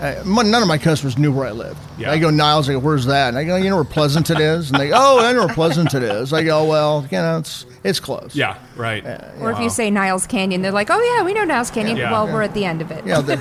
uh, 0.00 0.22
none 0.26 0.54
of 0.62 0.68
my 0.68 0.78
customers 0.78 1.18
knew 1.18 1.30
where 1.32 1.46
I 1.46 1.52
lived. 1.52 1.78
Yeah. 1.98 2.10
I 2.10 2.18
go 2.18 2.30
Niles. 2.30 2.68
I 2.68 2.72
go, 2.72 2.78
"Where's 2.78 3.06
that?" 3.06 3.28
And 3.28 3.38
I 3.38 3.44
go, 3.44 3.56
"You 3.56 3.70
know 3.70 3.76
where 3.76 3.84
Pleasanton 3.84 4.40
is?" 4.40 4.70
And 4.70 4.80
they 4.80 4.88
go, 4.88 4.94
"Oh, 4.96 5.18
I 5.24 5.32
know 5.32 5.46
where 5.46 5.54
Pleasanton 5.54 6.02
is." 6.02 6.32
I 6.32 6.42
go, 6.42 6.64
"Well, 6.64 7.06
you 7.10 7.18
know, 7.18 7.38
it's 7.38 7.66
it's 7.84 8.00
close." 8.00 8.34
Yeah. 8.34 8.56
Right. 8.76 9.04
Or 9.40 9.52
if 9.52 9.60
you 9.60 9.70
say 9.70 9.90
Niles 9.90 10.26
Canyon, 10.26 10.62
they're 10.62 10.72
like, 10.72 10.88
oh, 10.90 11.00
yeah, 11.16 11.24
we 11.24 11.32
know 11.34 11.44
Niles 11.44 11.70
Canyon. 11.70 11.96
Yeah. 11.96 12.10
Well, 12.10 12.26
Yeah. 12.26 12.34
we're 12.34 12.42
at 12.42 12.54
the 12.54 12.64
end 12.64 12.82
of 12.82 12.90
it. 12.90 13.06
Yeah, 13.06 13.14
know, 13.16 13.22
the, 13.22 13.36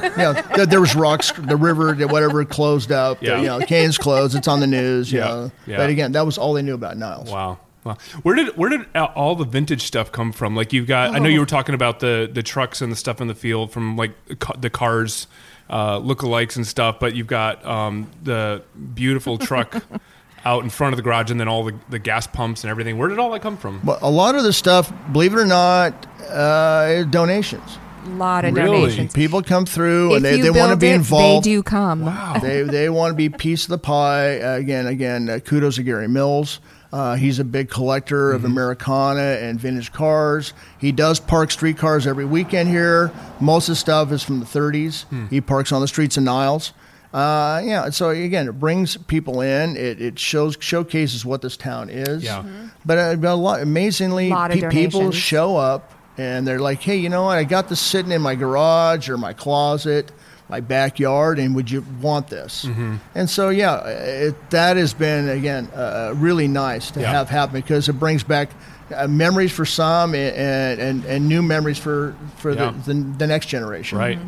you 0.51 0.58
know 0.58 0.65
there 0.65 0.82
was 0.82 0.95
rocks, 0.95 1.32
the 1.32 1.56
river, 1.56 1.95
whatever 2.08 2.43
closed 2.45 2.91
up. 2.91 3.19
the, 3.19 3.25
Yeah. 3.27 3.38
you 3.39 3.47
know, 3.47 3.60
canyon's 3.60 3.97
closed. 3.97 4.36
It's 4.36 4.47
on 4.47 4.60
the 4.60 4.67
news. 4.67 5.12
You 5.12 5.19
Yeah. 5.19 5.27
know. 5.27 5.51
Yeah. 5.65 5.77
But 5.77 5.89
again, 5.89 6.12
that 6.12 6.25
was 6.25 6.38
all 6.38 6.53
they 6.53 6.62
knew 6.62 6.75
about 6.75 6.97
Niles. 6.97 7.29
Wow. 7.32 7.58
Wow. 7.84 7.97
Where 8.21 8.36
did 8.36 8.56
where 8.56 8.69
did 8.69 8.86
all 8.95 9.36
the 9.36 9.43
vintage 9.43 9.82
stuff 9.84 10.10
come 10.12 10.32
from? 10.32 10.56
Like 10.56 10.71
you've 10.71 10.88
got, 10.88 11.13
I 11.15 11.19
know 11.19 11.27
you 11.27 11.41
were 11.41 11.45
talking 11.45 11.75
about 11.75 11.99
the 11.99 12.29
the 12.32 12.41
trucks 12.41 12.82
and 12.82 12.89
the 12.91 12.95
stuff 12.95 13.19
in 13.19 13.27
the 13.27 13.36
field 13.36 13.71
from 13.73 13.97
like 13.97 14.12
the 14.58 14.69
cars, 14.69 15.27
uh, 15.69 15.99
lookalikes 15.99 16.56
and 16.56 16.65
stuff, 16.65 16.97
but 16.99 17.13
you've 17.13 17.27
got 17.27 17.65
um, 17.65 18.10
the 18.23 18.62
beautiful 18.93 19.38
truck 19.38 19.84
out 20.45 20.63
in 20.63 20.69
front 20.69 20.93
of 20.93 20.97
the 20.97 21.03
garage, 21.03 21.32
and 21.32 21.39
then 21.39 21.47
all 21.47 21.63
the, 21.63 21.73
the 21.89 21.99
gas 21.99 22.27
pumps 22.27 22.63
and 22.63 22.71
everything. 22.71 22.97
Where 22.97 23.08
did 23.10 23.19
all 23.19 23.32
that 23.32 23.41
come 23.41 23.58
from? 23.58 23.79
But 23.84 24.01
a 24.01 24.10
lot 24.10 24.36
of 24.36 24.43
the 24.43 24.53
stuff, 24.53 24.91
believe 25.12 25.34
it 25.34 25.39
or 25.39 25.45
not, 25.45 25.93
uh, 26.29 27.03
donations. 27.06 27.77
A 28.06 28.10
lot 28.10 28.43
of 28.43 28.53
Really? 28.53 28.82
donations. 28.82 29.13
People 29.13 29.41
come 29.41 29.65
through 29.65 30.12
If 30.12 30.15
and 30.17 30.25
they, 30.25 30.41
they 30.41 30.49
want 30.49 30.71
to 30.71 30.75
be 30.75 30.89
it, 30.89 30.95
involved. 30.95 31.45
They 31.45 31.51
do 31.51 31.63
come. 31.63 32.01
Wow. 32.06 32.38
they 32.41 32.62
they 32.63 32.89
want 32.89 33.12
to 33.12 33.15
be 33.15 33.29
piece 33.29 33.63
of 33.63 33.69
the 33.69 33.77
pie. 33.77 34.41
Uh, 34.41 34.58
again, 34.58 34.88
again, 34.88 35.29
uh, 35.29 35.39
kudos 35.39 35.75
to 35.77 35.84
Gary 35.84 36.10
Mills. 36.10 36.60
Uh, 36.91 37.15
he's 37.15 37.39
a 37.39 37.43
big 37.45 37.69
collector 37.69 38.34
of 38.34 38.43
Americana 38.45 39.21
and 39.41 39.60
vintage 39.60 39.91
cars. 39.93 40.53
He 40.77 40.91
does 40.91 41.19
park 41.19 41.49
street 41.49 41.77
cars 41.77 42.06
every 42.06 42.25
weekend 42.25 42.69
here. 42.69 43.12
Most 43.39 43.67
of 43.67 43.71
the 43.71 43.75
stuff 43.77 44.12
is 44.12 44.21
from 44.21 44.39
the 44.41 44.45
30s. 44.45 45.06
He 45.32 45.41
parks 45.41 45.71
on 45.71 45.82
the 45.82 45.88
streets 45.88 46.17
of 46.17 46.23
Niles. 46.23 46.71
Uh, 47.13 47.62
yeah, 47.63 47.89
so 47.91 48.10
again, 48.10 48.47
it 48.47 48.60
brings 48.60 48.97
people 48.97 49.41
in. 49.41 49.78
It, 49.78 50.02
it 50.02 50.17
shows 50.19 50.58
showcases 50.60 51.23
what 51.23 51.41
this 51.43 51.56
town 51.56 51.89
is. 51.89 52.23
Yeah. 52.23 52.43
But, 52.86 52.97
uh, 52.97 53.15
but 53.17 53.32
a 53.32 53.36
lot, 53.36 53.62
amazingly, 53.62 54.30
Lot 54.30 54.52
pe- 54.52 54.67
people 54.69 55.12
show 55.12 55.56
up 55.56 55.91
and 56.17 56.47
they're 56.47 56.60
like, 56.60 56.82
"Hey, 56.82 56.97
you 56.97 57.10
know 57.10 57.23
what? 57.23 57.38
I 57.38 57.43
got 57.43 57.69
this 57.69 57.80
sitting 57.80 58.12
in 58.12 58.21
my 58.21 58.34
garage 58.36 59.10
or 59.10 59.17
my 59.17 59.34
closet, 59.34 60.12
my 60.49 60.60
backyard, 60.60 61.38
and 61.38 61.54
would 61.56 61.69
you 61.69 61.86
want 62.02 62.30
this?" 62.30 62.65
Mm-hmm. 62.65 62.95
And 63.13 63.30
so, 63.30 63.49
yeah, 63.49 63.86
it, 63.88 64.49
that 64.49 64.78
has 64.78 64.93
been 64.95 65.30
again 65.30 65.67
uh, 65.76 66.13
really 66.15 66.47
nice 66.47 66.89
to 66.91 67.02
Yeah. 67.02 67.12
have 67.12 67.30
happen 67.30 67.54
because 67.54 67.89
it 67.89 67.93
brings 67.93 68.23
back. 68.23 68.49
Uh, 68.93 69.08
memories 69.08 69.52
for 69.52 69.65
some 69.65 70.13
and, 70.13 70.80
and, 70.80 71.06
and 71.06 71.28
new 71.28 71.41
memories 71.41 71.80
for, 71.80 72.15
for 72.38 72.52
Yeah. 72.52 72.73
the, 72.86 72.93
the, 72.93 73.02
the 73.19 73.28
next 73.28 73.47
generation. 73.47 73.97
Right. 73.97 74.19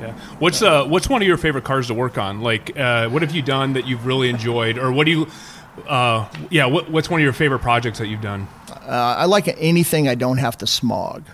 Yeah. 0.00 0.12
What's 0.38 0.62
uh 0.62 0.84
What's 0.84 1.08
one 1.08 1.22
of 1.22 1.28
your 1.28 1.36
favorite 1.36 1.64
cars 1.64 1.86
to 1.88 1.94
work 1.94 2.18
on? 2.18 2.40
Like, 2.40 2.76
uh, 2.78 3.08
what 3.08 3.22
have 3.22 3.32
you 3.34 3.42
done 3.42 3.74
that 3.74 3.86
you've 3.86 4.06
really 4.06 4.28
enjoyed, 4.30 4.78
or 4.78 4.90
what 4.92 5.04
do 5.04 5.10
you? 5.12 5.28
Uh, 5.88 6.28
yeah. 6.50 6.66
What, 6.66 6.90
what's 6.90 7.08
one 7.08 7.20
of 7.20 7.24
your 7.24 7.32
favorite 7.32 7.60
projects 7.60 7.98
that 7.98 8.08
you've 8.08 8.20
done? 8.20 8.46
Uh, 8.70 9.16
I 9.18 9.24
like 9.26 9.48
anything 9.58 10.08
I 10.08 10.14
don't 10.14 10.38
have 10.38 10.58
to 10.58 10.66
smog. 10.66 11.24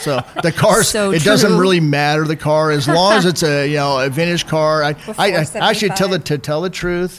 so 0.00 0.20
the 0.42 0.52
cars, 0.54 0.88
So 0.88 1.12
it 1.12 1.22
doesn't 1.22 1.50
true. 1.50 1.60
really 1.60 1.80
matter 1.80 2.24
the 2.24 2.36
car 2.36 2.70
as 2.70 2.86
long 2.88 3.14
as 3.14 3.24
it's 3.24 3.42
a 3.42 3.66
you 3.68 3.76
know 3.76 4.00
a 4.00 4.08
vintage 4.10 4.46
car. 4.46 4.82
I, 4.82 4.96
I, 5.16 5.46
I 5.54 5.70
actually 5.70 5.90
tell 5.90 6.08
the 6.08 6.18
to 6.20 6.38
tell 6.38 6.60
the 6.60 6.70
truth, 6.70 7.18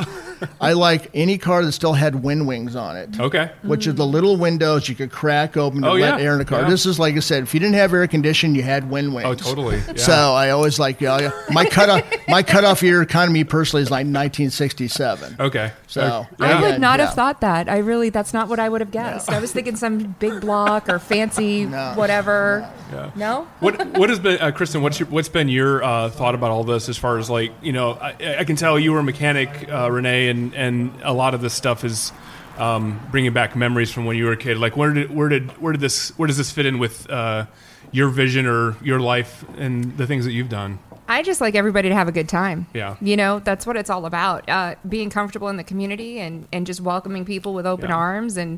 I 0.62 0.74
like 0.74 1.10
any 1.14 1.38
car 1.38 1.64
that 1.64 1.72
still 1.72 1.94
had 1.94 2.24
wind 2.24 2.48
wings 2.48 2.76
on 2.76 2.98
it. 2.98 3.20
Okay. 3.20 3.52
Which 3.64 3.88
are 3.88 3.94
the 3.94 4.06
little 4.06 4.38
windows 4.38 4.88
you 4.90 4.96
could 4.96 5.12
crack 5.12 5.58
open 5.58 5.82
to 5.82 5.90
Oh, 5.90 5.94
let 5.94 6.20
yeah. 6.20 6.26
air 6.26 6.34
in 6.34 6.40
the 6.40 6.46
car. 6.46 6.62
Yeah. 6.62 6.70
This 6.70 6.86
is 6.86 7.00
like 7.00 7.16
I 7.16 7.20
said, 7.20 7.44
if 7.44 7.54
you 7.54 7.60
didn't 7.60 7.76
have 7.76 7.94
air 7.94 8.08
conditioning, 8.08 8.56
you 8.56 8.64
had 8.64 8.90
wind 8.90 9.14
wings. 9.14 9.26
Oh, 9.28 9.34
totally. 9.36 9.78
Yeah. 9.78 9.94
So 9.96 10.14
I 10.34 10.50
always 10.52 10.80
like 10.80 11.02
you 11.02 11.08
know, 11.08 11.32
my 11.52 11.66
cutoff 11.66 12.04
my 12.28 12.44
cutoff 12.44 12.82
year, 12.84 13.06
kind 13.06 13.28
of 13.30 13.34
me 13.34 13.44
personally, 13.44 13.84
is 13.84 13.92
like 13.92 14.06
1967. 14.06 15.36
Okay. 15.40 15.72
So 15.88 16.26
I 16.40 16.50
yeah, 16.50 16.62
would 16.62 16.82
not 16.82 17.00
yeah. 17.00 17.06
have 17.06 17.16
thought 17.16 17.42
that. 17.42 17.70
I 17.70 17.78
really, 17.80 18.10
that's 18.10 18.34
not 18.34 18.50
what 18.50 18.60
I 18.60 18.70
would 18.70 18.82
have 18.82 18.92
guessed. 18.92 19.30
I 19.30 19.40
was 19.40 19.52
thinking 19.52 19.76
some 19.76 20.16
big 20.20 20.42
block 20.42 20.90
or 20.90 21.00
fancy 21.00 21.66
whatever. 21.96 22.70
No? 23.16 23.48
what 23.60 23.86
what 23.98 24.10
has 24.10 24.20
been 24.20 24.40
uh, 24.40 24.52
Kristen? 24.52 24.82
What's 24.82 25.00
your, 25.00 25.10
what's 25.10 25.28
been 25.30 25.50
your 25.50 25.84
uh, 25.84 26.10
thought 26.10 26.36
about 26.36 26.52
all 26.52 26.64
this? 26.64 26.88
As 26.90 26.98
far 26.98 27.18
as 27.18 27.30
like 27.30 27.52
you 27.62 27.74
know, 27.74 27.92
I, 27.94 28.38
I 28.40 28.44
can 28.44 28.56
tell 28.56 28.80
you 28.80 28.94
were 28.94 29.00
a 29.00 29.04
mechanic, 29.04 29.50
uh, 29.70 29.92
Renee, 29.92 30.25
and 30.30 30.54
and 30.56 30.92
a 31.04 31.14
lot 31.14 31.34
of 31.34 31.42
this 31.42 31.54
stuff 31.54 31.84
is 31.84 32.12
um, 32.58 33.00
bringing 33.12 33.34
back 33.34 33.56
memories 33.56 33.92
from 33.92 34.06
when 34.06 34.18
you 34.18 34.26
were 34.26 34.32
a 34.34 34.38
kid. 34.38 34.58
Like 34.58 34.78
where 34.78 34.94
did 34.94 35.14
where 35.16 35.30
did 35.30 35.52
where 35.62 35.74
did 35.74 35.82
this 35.82 36.10
where 36.18 36.28
does 36.28 36.38
this 36.38 36.52
fit 36.52 36.66
in 36.66 36.80
with 36.80 37.10
uh, 37.10 37.46
your 37.92 38.10
vision 38.10 38.46
or 38.46 38.76
your 38.84 39.00
life 39.00 39.44
and 39.58 39.98
the 39.98 40.08
things 40.08 40.26
that 40.26 40.32
you've 40.32 40.50
done? 40.50 40.80
I 41.08 41.22
just 41.22 41.40
like 41.40 41.54
everybody 41.54 41.90
to 41.90 41.94
have 41.94 42.08
a 42.08 42.12
good 42.12 42.28
time. 42.28 42.66
Yeah. 42.74 42.96
You 43.00 43.16
know, 43.16 43.38
that's 43.38 43.68
what 43.68 43.78
it's 43.78 43.92
all 43.92 44.08
about. 44.08 44.50
Uh, 44.50 44.74
being 44.90 45.12
comfortable 45.12 45.50
in 45.50 45.56
the 45.58 45.64
community 45.64 46.18
and, 46.18 46.48
and 46.52 46.66
just 46.66 46.82
welcoming 46.82 47.26
people 47.26 47.54
with 47.54 47.68
open 47.68 47.90
Yeah. 47.92 47.96
arms 47.96 48.38
and 48.38 48.58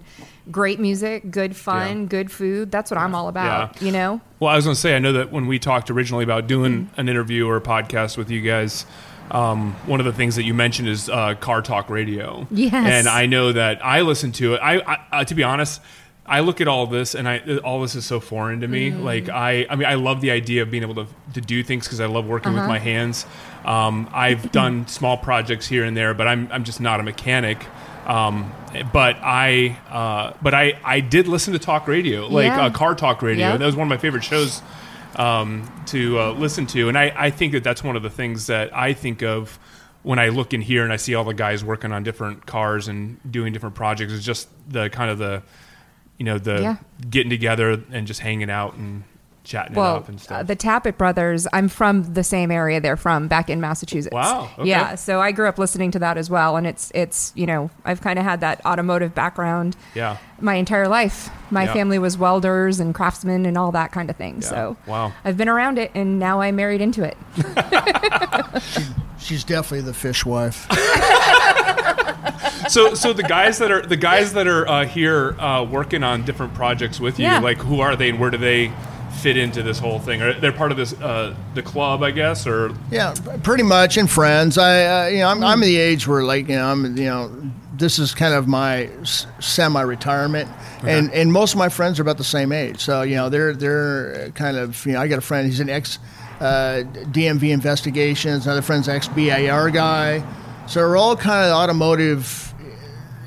great 0.50 0.80
music, 0.80 1.30
good 1.30 1.58
fun, 1.58 2.04
Yeah. 2.04 2.06
good 2.06 2.32
food. 2.32 2.72
That's 2.72 2.90
what 2.90 2.98
I'm 3.02 3.14
all 3.14 3.28
about, 3.28 3.76
Yeah. 3.82 3.86
you 3.86 3.92
know? 3.92 4.22
Well, 4.40 4.50
I 4.50 4.56
was 4.56 4.64
going 4.64 4.76
to 4.76 4.80
say, 4.80 4.96
I 4.96 5.00
know 5.00 5.12
that 5.12 5.30
when 5.30 5.46
we 5.48 5.60
talked 5.60 5.92
originally 5.92 6.24
about 6.24 6.48
doing 6.48 6.86
Mm-hmm. 6.86 7.02
an 7.02 7.10
interview 7.10 7.46
or 7.46 7.58
a 7.58 7.62
podcast 7.62 8.18
with 8.18 8.32
you 8.32 8.40
guys, 8.40 8.86
um, 9.32 9.74
one 9.86 10.00
of 10.00 10.06
the 10.06 10.14
things 10.14 10.36
that 10.36 10.44
you 10.44 10.54
mentioned 10.54 10.88
is 10.88 11.10
uh, 11.10 11.36
car 11.36 11.62
talk 11.62 11.90
radio. 11.90 12.48
Yes. 12.52 12.74
And 12.74 13.08
I 13.08 13.26
know 13.26 13.52
that 13.52 13.84
I 13.86 14.02
listen 14.02 14.32
to 14.34 14.54
it. 14.56 14.58
I, 14.60 14.80
I 14.80 15.22
uh, 15.22 15.24
to 15.26 15.36
be 15.36 15.44
honest, 15.44 15.82
I 16.26 16.42
look 16.42 16.60
at 16.62 16.68
all 16.68 16.88
this, 16.88 17.16
and 17.16 17.28
I 17.28 17.40
all 17.64 17.82
this 17.82 17.96
is 17.96 18.06
so 18.06 18.20
foreign 18.20 18.60
to 18.62 18.68
me. 18.68 18.92
Mm-hmm. 18.92 19.04
Like 19.04 19.30
I, 19.30 19.66
I 19.70 19.76
mean, 19.76 19.88
I 19.88 19.94
love 19.96 20.22
the 20.22 20.32
idea 20.32 20.62
of 20.62 20.72
being 20.72 20.84
able 20.84 20.96
to 20.96 21.08
to 21.36 21.42
do 21.42 21.64
things 21.64 21.86
because 21.86 22.00
I 22.02 22.06
love 22.06 22.26
working 22.28 22.52
Uh-huh. 22.54 22.62
with 22.62 22.68
my 22.70 22.80
hands. 22.80 23.26
Um, 23.66 24.10
I've 24.14 24.52
done 24.52 24.88
small 24.88 25.18
projects 25.18 25.68
here 25.68 25.84
and 25.84 25.96
there, 25.96 26.14
but 26.14 26.28
I'm 26.28 26.50
I'm 26.52 26.64
just 26.64 26.80
not 26.82 27.00
a 27.00 27.04
mechanic. 27.04 27.66
Um, 28.06 28.54
but 28.94 29.18
I, 29.22 29.78
uh, 29.90 30.32
but 30.42 30.54
I, 30.54 30.80
I 30.82 31.02
did 31.02 31.28
listen 31.28 31.52
to 31.52 31.60
talk 31.60 31.90
radio, 31.90 32.26
like 32.28 32.46
Yeah. 32.46 32.68
uh, 32.68 32.70
car 32.70 32.96
talk 32.96 33.22
radio. 33.22 33.48
Yeah. 33.50 33.58
That 33.58 33.66
was 33.66 33.76
one 33.76 33.86
of 33.86 33.90
my 33.90 33.98
favorite 33.98 34.24
shows 34.24 34.62
um, 35.18 35.70
to 35.88 36.20
uh, 36.20 36.32
listen 36.32 36.66
to, 36.68 36.90
and 36.90 36.98
I, 36.98 37.12
I 37.16 37.30
think 37.30 37.54
that 37.54 37.64
that's 37.64 37.84
one 37.84 37.96
of 37.96 38.04
the 38.04 38.10
things 38.10 38.48
that 38.48 38.76
I 38.76 38.94
think 38.94 39.24
of 39.24 39.58
when 40.04 40.20
I 40.20 40.30
look 40.30 40.54
in 40.54 40.62
here 40.62 40.84
and 40.84 40.94
I 40.94 40.98
see 40.98 41.16
all 41.16 41.24
the 41.24 41.34
guys 41.34 41.64
working 41.64 41.92
on 41.92 42.04
different 42.04 42.46
cars 42.46 42.88
and 42.88 43.20
doing 43.30 43.52
different 43.52 43.76
projects. 43.76 44.14
Is 44.14 44.24
just 44.26 44.48
the 44.70 44.90
kind 44.90 45.10
of 45.12 45.18
the, 45.18 45.44
you 46.18 46.24
know, 46.26 46.38
the 46.38 46.62
Yeah. 46.62 46.76
getting 47.10 47.30
together 47.30 47.82
and 47.92 48.08
just 48.08 48.20
hanging 48.22 48.50
out 48.50 48.76
and 48.76 49.04
chatting 49.48 49.74
it 49.74 49.78
Well, 49.78 49.96
up 49.98 50.10
and 50.10 50.24
uh, 50.30 50.44
the 50.44 50.56
Tappet 50.56 50.98
brothers, 50.98 51.48
I'm 51.54 51.68
from 51.70 52.14
the 52.14 52.24
same 52.24 52.52
area 52.52 52.80
they're 52.82 52.98
from, 52.98 53.28
back 53.28 53.50
in 53.50 53.60
Massachusetts. 53.62 54.14
Wow, 54.14 54.50
okay. 54.60 54.70
Yeah, 54.70 54.96
so 54.96 55.20
I 55.22 55.32
grew 55.32 55.48
up 55.48 55.58
listening 55.58 55.92
to 55.92 56.00
that 56.00 56.18
as 56.18 56.30
well, 56.30 56.58
and 56.58 56.68
it's 56.68 56.92
it's 56.94 57.32
you 57.36 57.46
know 57.46 57.70
I've 57.86 58.02
kind 58.02 58.20
of 58.20 58.26
had 58.26 58.42
that 58.42 58.64
automotive 58.66 59.16
background 59.16 59.76
yeah. 59.96 60.18
my 60.40 60.56
entire 60.56 60.88
life. 60.88 61.30
My 61.50 61.64
Yeah. 61.64 61.74
family 61.74 61.98
was 61.98 62.18
welders 62.18 62.80
and 62.80 62.94
craftsmen 62.94 63.46
and 63.46 63.58
all 63.58 63.72
that 63.72 63.92
kind 63.92 64.10
of 64.10 64.16
thing. 64.18 64.36
Yeah. 64.42 64.50
So 64.50 64.78
Wow. 64.86 65.14
I've 65.24 65.38
been 65.38 65.50
around 65.50 65.78
it, 65.80 65.92
and 65.96 66.20
now 66.20 66.42
I 66.42 66.52
married 66.52 66.82
into 66.82 67.04
it. 67.04 67.18
She's 69.20 69.44
definitely 69.44 69.82
the 69.82 69.94
fish 69.94 70.26
wife. 70.26 70.68
so 72.70 72.94
so 72.94 73.14
the 73.14 73.24
guys 73.24 73.58
that 73.60 73.72
are 73.72 73.82
the 73.82 73.98
guys 73.98 74.34
that 74.34 74.48
are 74.48 74.68
uh, 74.68 74.86
here 74.86 75.40
uh, 75.40 75.64
working 75.64 76.04
on 76.04 76.24
different 76.24 76.54
projects 76.54 77.00
with 77.00 77.18
you 77.20 77.26
Yeah. 77.26 77.40
like 77.40 77.58
who 77.58 77.80
are 77.82 77.96
they 77.96 78.10
and 78.10 78.20
where 78.20 78.30
do 78.30 78.38
they 78.38 78.72
fit 79.22 79.38
into 79.38 79.64
this 79.64 79.80
whole 79.80 80.00
thing 80.00 80.22
are 80.22 80.34
they're 80.40 80.52
part 80.52 80.72
of 80.72 80.78
this 80.78 80.94
uh, 81.02 81.36
the 81.56 81.62
club 81.64 82.04
i 82.04 82.12
guess 82.12 82.46
or 82.46 82.72
Yeah, 82.92 83.14
pretty 83.44 83.64
much, 83.64 83.98
and 83.98 84.10
friends. 84.10 84.58
I, 84.58 85.06
uh, 85.06 85.08
you 85.08 85.18
know, 85.20 85.30
I'm, 85.30 85.44
I'm 85.44 85.60
the 85.62 85.78
age 85.78 86.08
where, 86.08 86.24
like, 86.24 86.48
you 86.50 86.56
know, 86.56 86.68
I'm, 86.68 86.96
you 86.98 87.06
know, 87.06 87.32
this 87.78 87.98
is 88.00 88.14
kind 88.14 88.34
of 88.34 88.48
my 88.48 88.90
semi-retirement, 89.40 90.50
and 90.84 91.12
and 91.14 91.32
most 91.32 91.54
of 91.54 91.58
my 91.60 91.70
friends 91.70 92.00
are 92.00 92.02
about 92.04 92.18
the 92.18 92.24
same 92.24 92.52
age. 92.52 92.80
So, 92.80 93.02
you 93.02 93.16
know, 93.16 93.30
they're 93.30 93.54
they're 93.54 94.30
kind 94.32 94.58
of, 94.58 94.86
you 94.86 94.94
know, 94.94 95.02
I 95.02 95.08
got 95.08 95.18
a 95.18 95.22
friend. 95.22 95.48
He's 95.48 95.60
an 95.60 95.70
ex 95.70 96.00
uh, 96.40 96.84
DMV 97.12 97.50
investigations. 97.52 98.46
Another 98.46 98.62
friend's 98.62 98.88
ex 98.88 99.08
BIR 99.08 99.72
guy. 99.72 100.24
So 100.68 100.82
we're 100.82 100.98
all 100.98 101.16
kind 101.16 101.46
of 101.50 101.54
automotive 101.56 102.54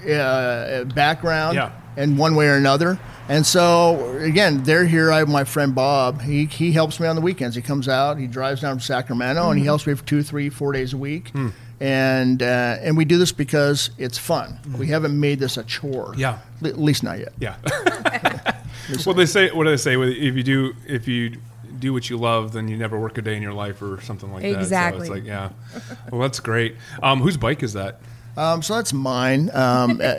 uh, 0.08 0.84
background 0.94 1.56
Yeah. 1.56 1.72
in 1.96 2.16
one 2.16 2.34
way 2.34 2.48
or 2.48 2.54
another. 2.56 2.98
And 3.30 3.46
so 3.46 4.16
again, 4.18 4.64
they're 4.64 4.84
here. 4.86 5.12
I 5.12 5.18
have 5.18 5.28
my 5.28 5.44
friend 5.44 5.74
Bob. 5.74 6.20
He 6.20 6.46
he 6.46 6.72
helps 6.72 6.98
me 6.98 7.06
on 7.06 7.14
the 7.16 7.22
weekends. 7.22 7.54
He 7.54 7.62
comes 7.62 7.86
out. 7.88 8.18
He 8.18 8.26
drives 8.26 8.60
down 8.60 8.74
from 8.74 8.80
Sacramento, 8.80 9.48
and 9.50 9.58
he 9.58 9.64
helps 9.64 9.86
me 9.86 9.94
for 9.94 10.04
two, 10.04 10.22
three, 10.22 10.50
four 10.50 10.72
days 10.72 10.92
a 10.92 10.96
week. 10.98 11.30
And 11.80 12.42
uh, 12.42 12.76
and 12.82 12.96
we 12.96 13.04
do 13.04 13.16
this 13.18 13.32
because 13.32 13.90
it's 13.98 14.18
fun. 14.18 14.58
We 14.76 14.88
haven't 14.88 15.18
made 15.18 15.38
this 15.38 15.56
a 15.56 15.62
chore. 15.62 16.12
Yeah. 16.16 16.40
L- 16.62 16.68
at 16.68 16.78
least 16.78 17.02
not 17.04 17.18
yet. 17.20 17.32
yeah 17.38 17.56
well 19.06 19.14
they 19.14 19.24
say 19.26 19.50
what 19.52 19.64
do 19.64 19.70
they 19.70 19.76
say 19.76 19.94
if 19.98 20.34
you 20.36 20.42
do 20.42 20.74
if 20.86 21.06
you 21.08 21.36
do 21.78 21.92
what 21.94 22.10
you 22.10 22.18
love 22.18 22.52
then 22.52 22.68
you 22.68 22.76
never 22.76 22.98
work 22.98 23.16
a 23.16 23.22
day 23.22 23.34
in 23.36 23.42
your 23.42 23.52
life 23.54 23.80
or 23.80 24.00
something 24.02 24.30
like 24.32 24.42
that 24.42 24.52
so 24.54 24.58
Exactly. 24.60 25.00
it's 25.02 25.10
like 25.10 25.24
yeah 25.24 25.50
well 26.10 26.20
that's 26.20 26.40
great 26.40 26.74
um, 27.02 27.20
whose 27.20 27.36
bike 27.38 27.62
is 27.62 27.72
that 27.74 28.00
Um, 28.36 28.60
so 28.62 28.74
that's 28.74 28.92
mine. 28.92 29.50
Um, 29.54 30.00
uh, 30.04 30.14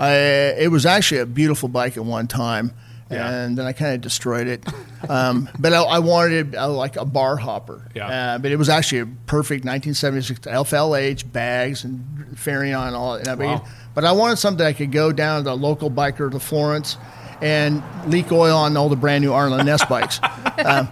I, 0.00 0.12
it 0.58 0.70
was 0.70 0.86
actually 0.86 1.20
a 1.20 1.26
beautiful 1.26 1.68
bike 1.68 1.96
at 1.96 2.04
one 2.04 2.26
time, 2.26 2.72
Yeah. 3.10 3.28
and 3.30 3.58
then 3.58 3.66
I 3.66 3.72
kind 3.72 3.94
of 3.94 4.00
destroyed 4.00 4.46
it. 4.46 4.64
Um, 5.08 5.48
but 5.58 5.72
I, 5.72 5.82
I 5.82 5.98
wanted 5.98 6.54
uh, 6.54 6.68
like 6.70 6.96
a 6.96 7.04
bar 7.04 7.36
hopper. 7.36 7.86
Yeah. 7.94 8.08
Uh, 8.08 8.38
but 8.38 8.50
it 8.50 8.56
was 8.56 8.68
actually 8.68 9.00
a 9.00 9.06
perfect 9.26 9.64
1976 9.64 10.40
FLH 10.46 11.30
bags 11.30 11.84
and 11.84 12.36
fairing 12.38 12.74
on 12.74 12.94
all. 12.94 13.14
And 13.14 13.28
I 13.28 13.34
mean, 13.34 13.48
Wow. 13.50 13.64
But 13.94 14.04
I 14.04 14.12
wanted 14.12 14.36
something 14.38 14.64
I 14.64 14.72
could 14.72 14.92
go 14.92 15.10
down 15.12 15.40
to 15.40 15.50
the 15.50 15.56
local 15.56 15.90
biker 15.90 16.30
to 16.30 16.38
Florence 16.40 16.96
and 17.42 17.82
leak 18.06 18.30
oil 18.30 18.56
on 18.56 18.76
all 18.76 18.88
the 18.88 18.96
brand 18.96 19.24
new 19.24 19.32
Arlen 19.32 19.66
Ness 19.66 19.84
bikes. 19.84 20.20
Um, 20.60 20.88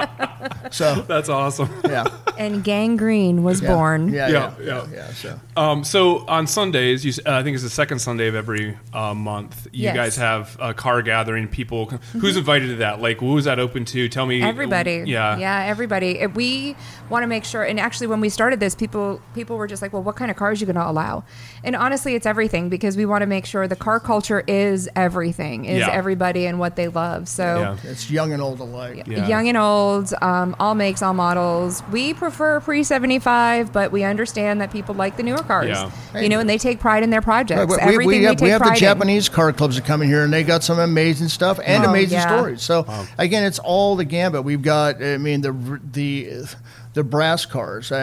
so 0.70 0.94
that's 1.02 1.28
awesome 1.28 1.68
yeah. 1.84 2.04
And 2.38 2.62
Gangrene 2.64 3.42
was 3.42 3.60
Yeah. 3.60 3.74
born. 3.74 4.08
Yeah, 4.08 4.28
Yeah, 4.28 4.50
yeah, 4.60 4.64
yeah. 4.66 4.84
yeah, 4.94 5.06
So 5.12 5.40
Um, 5.56 5.84
so 5.84 6.24
on 6.28 6.46
Sundays, 6.46 7.04
you, 7.04 7.10
s- 7.10 7.18
uh, 7.26 7.32
I 7.32 7.42
think 7.42 7.54
it's 7.54 7.64
the 7.64 7.70
second 7.70 7.98
Sunday 7.98 8.28
of 8.28 8.34
every 8.34 8.76
uh, 8.94 9.12
month. 9.14 9.66
You 9.72 9.84
Yes. 9.84 9.96
guys 9.96 10.16
have 10.16 10.56
a 10.60 10.72
car 10.72 11.02
gathering. 11.02 11.48
People, 11.48 11.86
who's 12.12 12.36
invited 12.36 12.68
to 12.68 12.76
that? 12.76 13.00
Like, 13.02 13.18
who 13.20 13.36
is 13.38 13.44
that 13.46 13.58
open 13.58 13.84
to? 13.86 14.08
Tell 14.08 14.26
me. 14.26 14.42
Everybody. 14.42 15.02
Yeah. 15.06 15.36
Yeah, 15.38 15.64
everybody. 15.66 16.24
We 16.26 16.76
want 17.10 17.22
to 17.24 17.26
make 17.26 17.44
sure 17.44 17.62
and 17.62 17.80
actually 17.80 18.06
when 18.06 18.20
we 18.20 18.28
started 18.28 18.60
this, 18.60 18.74
people 18.74 19.20
people 19.34 19.56
were 19.56 19.66
just 19.66 19.82
like, 19.82 19.92
Well, 19.92 20.02
what 20.02 20.16
kind 20.16 20.30
of 20.30 20.36
cars 20.36 20.60
are 20.60 20.66
you 20.66 20.72
gonna 20.72 20.88
allow? 20.88 21.24
And 21.64 21.74
honestly 21.74 22.14
it's 22.14 22.26
everything 22.26 22.68
because 22.68 22.96
we 22.96 23.04
want 23.06 23.22
to 23.22 23.26
make 23.26 23.46
sure 23.46 23.66
the 23.66 23.76
car 23.76 23.98
culture 24.00 24.44
is 24.46 24.88
everything, 24.94 25.64
is 25.64 25.80
Yeah. 25.80 25.90
everybody 25.90 26.46
and 26.46 26.58
what 26.58 26.76
they 26.76 26.88
love. 26.88 27.28
So 27.28 27.76
Yeah. 27.84 27.90
it's 27.90 28.10
young 28.10 28.32
and 28.32 28.40
old 28.42 28.60
alike. 28.60 29.04
Yeah. 29.06 29.26
young 29.26 29.48
and 29.48 29.56
old, 29.56 30.12
um, 30.22 30.54
all 30.60 30.74
makes, 30.74 31.02
all 31.02 31.14
models. 31.14 31.82
We 31.90 32.12
prefer 32.30 32.60
pre 32.60 32.82
seventy 32.84 33.18
five, 33.18 33.72
but 33.72 33.90
we 33.92 34.04
understand 34.04 34.60
that 34.60 34.70
people 34.70 34.94
like 34.94 35.16
the 35.16 35.22
newer 35.22 35.38
cars. 35.42 35.68
Yeah. 35.68 35.90
You 36.20 36.28
know, 36.28 36.38
and 36.40 36.48
they 36.48 36.58
take 36.58 36.80
pride 36.80 37.02
in 37.02 37.10
their 37.10 37.22
projects. 37.22 37.58
Right, 37.58 37.68
we- 37.86 37.92
Everything 37.94 38.06
we, 38.06 38.18
they 38.18 38.24
have, 38.24 38.36
take 38.36 38.42
we 38.42 38.50
have 38.50 38.60
the 38.60 38.64
pride 38.66 38.74
in. 38.76 38.80
Japanese 38.80 39.28
car 39.28 39.52
clubs 39.52 39.76
that 39.76 39.84
come 39.84 40.02
in 40.02 40.08
here, 40.08 40.24
and 40.24 40.32
they 40.32 40.42
got 40.44 40.62
some 40.62 40.78
amazing 40.78 41.28
stuff 41.28 41.58
and 41.64 41.84
Oh, 41.84 41.90
amazing 41.90 42.18
yeah. 42.18 42.26
stories. 42.36 42.62
So 42.62 42.86
again, 43.16 43.44
it's 43.44 43.58
all 43.58 43.96
the 43.96 44.04
gambit. 44.04 44.44
We've 44.44 44.62
got, 44.62 45.02
I 45.02 45.16
mean, 45.18 45.40
the 45.40 45.80
the 45.92 46.44
the 46.94 47.04
brass 47.04 47.46
cars. 47.46 47.92
Uh, 47.92 47.96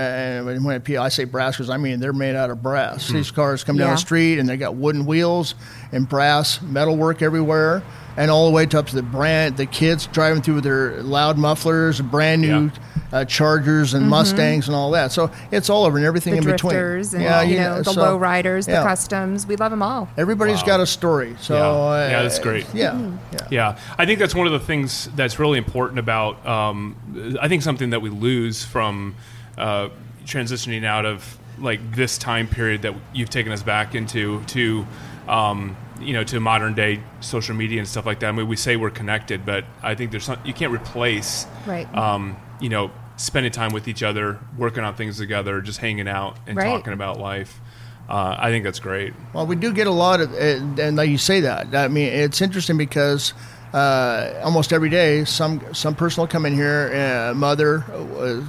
And 0.45 0.63
when 0.65 0.81
I 0.97 1.09
say 1.09 1.25
brass 1.25 1.57
cars, 1.57 1.69
I 1.69 1.77
mean 1.77 1.99
they're 1.99 2.13
made 2.13 2.35
out 2.35 2.49
of 2.49 2.61
brass. 2.63 3.07
These 3.09 3.31
cars 3.31 3.63
come 3.63 3.77
down 3.77 3.87
Yeah. 3.89 3.93
the 3.95 3.99
street, 3.99 4.39
and 4.39 4.47
they 4.49 4.57
got 4.57 4.75
wooden 4.75 5.05
wheels 5.05 5.55
and 5.91 6.07
brass 6.07 6.61
metalwork 6.61 7.21
everywhere. 7.21 7.83
And 8.17 8.31
all 8.31 8.45
the 8.45 8.51
way 8.51 8.65
to 8.65 8.79
up 8.79 8.87
to 8.87 8.95
the 8.95 9.01
brand, 9.03 9.57
the 9.57 9.65
kids 9.65 10.07
driving 10.07 10.41
through 10.41 10.55
with 10.55 10.63
their 10.63 11.03
loud 11.03 11.37
mufflers, 11.37 11.99
brand 11.99 12.41
new 12.41 12.47
Yeah. 12.47 12.69
uh, 13.11 13.25
Chargers 13.25 13.93
and 13.93 14.09
Mustangs 14.09 14.67
and 14.67 14.75
all 14.75 14.91
that. 14.91 15.11
So 15.11 15.29
it's 15.51 15.69
all 15.69 15.83
over 15.85 15.97
and 15.97 16.05
everything 16.05 16.35
Mm-hmm. 16.35 16.43
the 16.45 16.49
in 16.51 16.55
between. 16.55 16.71
drifters 16.73 17.13
and 17.13 17.49
you 17.51 17.57
know 17.57 17.81
the 17.81 17.91
so- 17.91 18.01
low 18.01 18.17
riders, 18.17 18.67
yeah. 18.69 18.79
the 18.79 18.87
customs. 18.87 19.45
We 19.45 19.57
love 19.57 19.71
them 19.71 19.81
all. 19.81 20.07
Everybody's 20.17 20.61
Wow. 20.61 20.65
got 20.67 20.79
a 20.79 20.85
story. 20.85 21.35
So 21.41 21.55
Yeah. 21.55 21.61
uh, 21.67 22.07
Yeah, 22.09 22.23
that's 22.23 22.39
great. 22.39 22.65
Yeah, 22.73 22.91
Mm-hmm. 22.91 23.15
yeah. 23.33 23.47
Yeah, 23.51 23.75
I 23.97 24.05
think 24.05 24.19
that's 24.19 24.33
one 24.35 24.47
of 24.47 24.53
the 24.53 24.59
things 24.59 25.09
that's 25.15 25.37
really 25.37 25.57
important 25.57 25.99
about. 25.99 26.45
Um, 26.47 26.95
I 27.41 27.49
think 27.49 27.63
something 27.63 27.89
that 27.89 28.01
we 28.01 28.09
lose 28.09 28.63
from 28.63 29.15
uh, 29.57 29.89
transitioning 30.25 30.85
out 30.85 31.05
of 31.05 31.37
like 31.59 31.79
this 31.95 32.17
time 32.17 32.47
period 32.47 32.81
that 32.83 32.93
you've 33.13 33.29
taken 33.29 33.51
us 33.51 33.61
back 33.63 33.93
into 33.93 34.41
to. 34.47 34.87
Um, 35.27 35.75
you 35.99 36.13
know, 36.13 36.23
to 36.25 36.39
modern 36.39 36.73
day 36.73 37.01
social 37.21 37.55
media 37.55 37.79
and 37.79 37.87
stuff 37.87 38.05
like 38.05 38.19
that. 38.19 38.27
I 38.27 38.31
mean, 38.31 38.47
we 38.47 38.55
say 38.55 38.75
we're 38.75 38.89
connected, 38.89 39.45
but 39.45 39.65
I 39.81 39.95
think 39.95 40.11
there's 40.11 40.25
some, 40.25 40.39
you 40.45 40.53
can't 40.53 40.73
replace, 40.73 41.45
Right. 41.65 41.87
Um, 41.95 42.37
you 42.59 42.69
know, 42.69 42.91
spending 43.17 43.51
time 43.51 43.71
with 43.71 43.87
each 43.87 44.03
other, 44.03 44.39
working 44.57 44.83
on 44.83 44.95
things 44.95 45.17
together, 45.17 45.61
just 45.61 45.79
hanging 45.79 46.07
out 46.07 46.37
and 46.47 46.57
Right. 46.57 46.65
talking 46.65 46.93
about 46.93 47.19
life. 47.19 47.59
Uh, 48.07 48.35
I 48.37 48.51
think 48.51 48.63
that's 48.63 48.79
great. 48.79 49.13
Well, 49.33 49.47
we 49.47 49.55
do 49.55 49.73
get 49.73 49.87
a 49.87 49.91
lot 49.91 50.21
of, 50.21 50.31
and 50.35 50.77
and 50.77 50.95
like 50.95 51.09
you 51.09 51.17
say 51.17 51.39
that. 51.39 51.73
I 51.73 51.87
mean, 51.87 52.07
it's 52.13 52.39
interesting 52.39 52.77
because 52.77 53.33
uh, 53.73 54.39
almost 54.43 54.71
every 54.71 54.89
day, 54.89 55.25
some 55.25 55.59
some 55.73 55.95
person 55.95 56.21
will 56.21 56.27
come 56.27 56.45
in 56.45 56.53
here, 56.53 56.91
uh, 56.93 57.33
mother, 57.33 57.83
uh, 57.91 58.41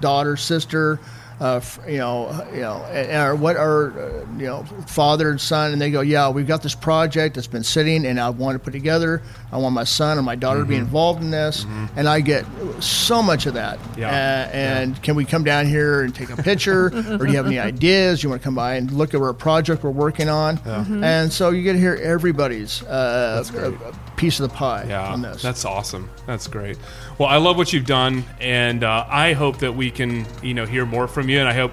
daughter, 0.00 0.36
sister, 0.36 0.98
uh, 1.42 1.60
you 1.88 1.98
know, 1.98 2.46
you 2.54 2.60
know, 2.60 2.76
and 2.84 3.40
what 3.40 3.56
are, 3.56 3.90
uh, 3.98 4.24
you 4.38 4.46
know, 4.46 4.62
father 4.86 5.28
and 5.30 5.40
son, 5.40 5.72
and 5.72 5.82
they 5.82 5.90
go, 5.90 6.00
yeah, 6.00 6.28
we've 6.30 6.46
got 6.46 6.62
this 6.62 6.74
project 6.74 7.34
that's 7.34 7.48
been 7.48 7.64
sitting, 7.64 8.06
and 8.06 8.20
I 8.20 8.30
want 8.30 8.54
to 8.54 8.60
put 8.60 8.72
together. 8.72 9.20
I 9.50 9.56
want 9.58 9.74
my 9.74 9.82
son 9.84 10.18
and 10.18 10.24
my 10.24 10.36
daughter 10.36 10.60
to 10.60 10.66
be 10.66 10.74
Mm-hmm. 10.76 10.84
involved 10.84 11.20
in 11.22 11.30
this, 11.32 11.66
and 11.96 12.08
I 12.08 12.20
get 12.20 12.44
so 12.80 13.22
much 13.22 13.46
of 13.46 13.54
that. 13.54 13.78
Yeah. 13.98 14.08
Uh, 14.08 14.50
and 14.56 15.02
can 15.02 15.16
we 15.16 15.24
come 15.24 15.42
down 15.42 15.66
here 15.66 16.02
and 16.02 16.14
take 16.14 16.30
a 16.30 16.36
picture, 16.36 16.86
or 17.18 17.26
do 17.26 17.30
you 17.32 17.36
have 17.36 17.46
any 17.46 17.58
ideas? 17.58 18.22
You 18.22 18.28
want 18.30 18.40
to 18.40 18.44
come 18.44 18.54
by 18.54 18.74
and 18.76 18.90
look 18.92 19.12
at 19.12 19.20
our 19.20 19.32
project 19.34 19.82
we're 19.82 19.90
working 19.90 20.28
on? 20.28 20.58
And 21.04 21.32
so 21.32 21.50
you 21.50 21.62
get 21.62 21.72
to 21.72 21.78
hear 21.80 21.96
everybody's 22.02 22.82
uh, 22.84 23.42
a 23.44 24.11
piece 24.22 24.40
of 24.40 24.48
the 24.50 24.54
pie 24.56 24.86
Yeah, 24.88 25.12
on 25.12 25.20
this. 25.20 25.42
that's 25.42 25.64
awesome. 25.66 26.08
That's 26.26 26.46
great. 26.46 26.78
Well, 27.18 27.28
I 27.28 27.36
love 27.36 27.56
what 27.58 27.72
you've 27.72 27.84
done, 27.86 28.24
and 28.40 28.82
uh, 28.84 29.04
I 29.08 29.34
hope 29.34 29.58
that 29.58 29.72
we 29.74 29.90
can, 29.90 30.24
you 30.42 30.54
know, 30.54 30.64
hear 30.64 30.86
more 30.86 31.06
from 31.06 31.28
you, 31.28 31.38
and 31.40 31.48
I 31.48 31.52
hope 31.52 31.72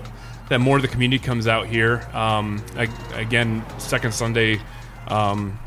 that 0.49 0.59
more 0.59 0.75
of 0.77 0.81
the 0.81 0.87
community 0.87 1.23
comes 1.23 1.47
out 1.47 1.67
here. 1.67 2.07
Um, 2.13 2.61
ag- 2.75 2.89
again, 3.13 3.63
second 3.77 4.13
Sunday 4.13 4.59
um, 5.07 5.57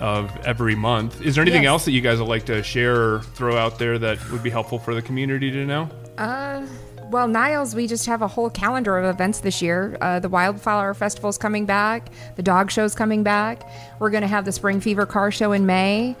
of 0.00 0.30
every 0.44 0.74
month. 0.74 1.22
Is 1.22 1.34
there 1.36 1.42
anything 1.42 1.62
Yes. 1.62 1.70
else 1.70 1.84
that 1.86 1.92
you 1.92 2.00
guys 2.00 2.18
would 2.18 2.28
like 2.28 2.46
to 2.46 2.62
share 2.62 3.00
or 3.14 3.20
throw 3.34 3.56
out 3.56 3.78
there 3.78 3.98
that 3.98 4.18
would 4.30 4.42
be 4.42 4.50
helpful 4.50 4.78
for 4.80 4.94
the 4.94 5.02
community 5.02 5.50
to 5.52 5.64
know? 5.64 5.88
Uh, 6.18 6.66
well, 7.12 7.28
Niles, 7.28 7.74
we 7.74 7.86
just 7.86 8.06
have 8.06 8.22
a 8.22 8.28
whole 8.28 8.50
calendar 8.50 8.98
of 8.98 9.04
events 9.14 9.40
this 9.40 9.62
year. 9.62 9.96
Uh, 10.00 10.18
the 10.18 10.28
Wildflower 10.28 10.94
Festival's 10.94 11.38
coming 11.38 11.66
back. 11.66 12.08
The 12.36 12.42
Dog 12.42 12.70
Show's 12.70 12.94
coming 12.94 13.22
back. 13.22 13.62
We're 14.00 14.10
going 14.10 14.22
to 14.22 14.28
have 14.28 14.44
the 14.44 14.52
Spring 14.52 14.80
Fever 14.80 15.06
Car 15.06 15.30
Show 15.30 15.52
in 15.52 15.66
May. 15.66 16.16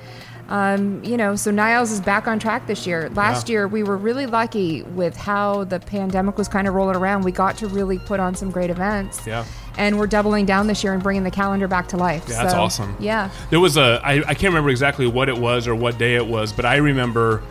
Um, 0.48 1.02
you 1.02 1.16
know, 1.16 1.34
so 1.34 1.50
Niles 1.50 1.90
is 1.90 2.00
back 2.00 2.28
on 2.28 2.38
track 2.38 2.66
this 2.66 2.86
year. 2.86 3.08
Last 3.10 3.48
year, 3.48 3.66
we 3.66 3.82
were 3.82 3.96
really 3.96 4.26
lucky 4.26 4.82
with 4.82 5.16
how 5.16 5.64
the 5.64 5.80
pandemic 5.80 6.36
was 6.36 6.46
kind 6.46 6.68
of 6.68 6.74
rolling 6.74 6.96
around. 6.96 7.22
We 7.22 7.32
got 7.32 7.56
to 7.58 7.68
really 7.68 7.98
put 7.98 8.20
on 8.20 8.34
some 8.34 8.50
great 8.50 8.68
events. 8.68 9.26
Yeah. 9.26 9.46
And 9.78 9.98
we're 9.98 10.08
doubling 10.08 10.44
down 10.44 10.66
this 10.66 10.84
year 10.84 10.92
and 10.92 11.02
bringing 11.02 11.24
the 11.24 11.30
calendar 11.30 11.68
back 11.68 11.88
to 11.88 11.96
life. 11.96 12.24
Yeah, 12.28 12.42
that's 12.42 12.52
So, 12.52 12.60
awesome. 12.60 12.94
Yeah. 13.00 13.30
There 13.48 13.60
was 13.60 13.78
a 13.78 14.00
I, 14.04 14.16
I 14.16 14.34
can't 14.34 14.52
remember 14.52 14.68
exactly 14.68 15.06
what 15.06 15.30
it 15.30 15.38
was 15.38 15.66
or 15.66 15.74
what 15.74 15.96
day 15.96 16.16
it 16.16 16.26
was, 16.26 16.52
but 16.52 16.66
I 16.66 16.76
remember 16.76 17.42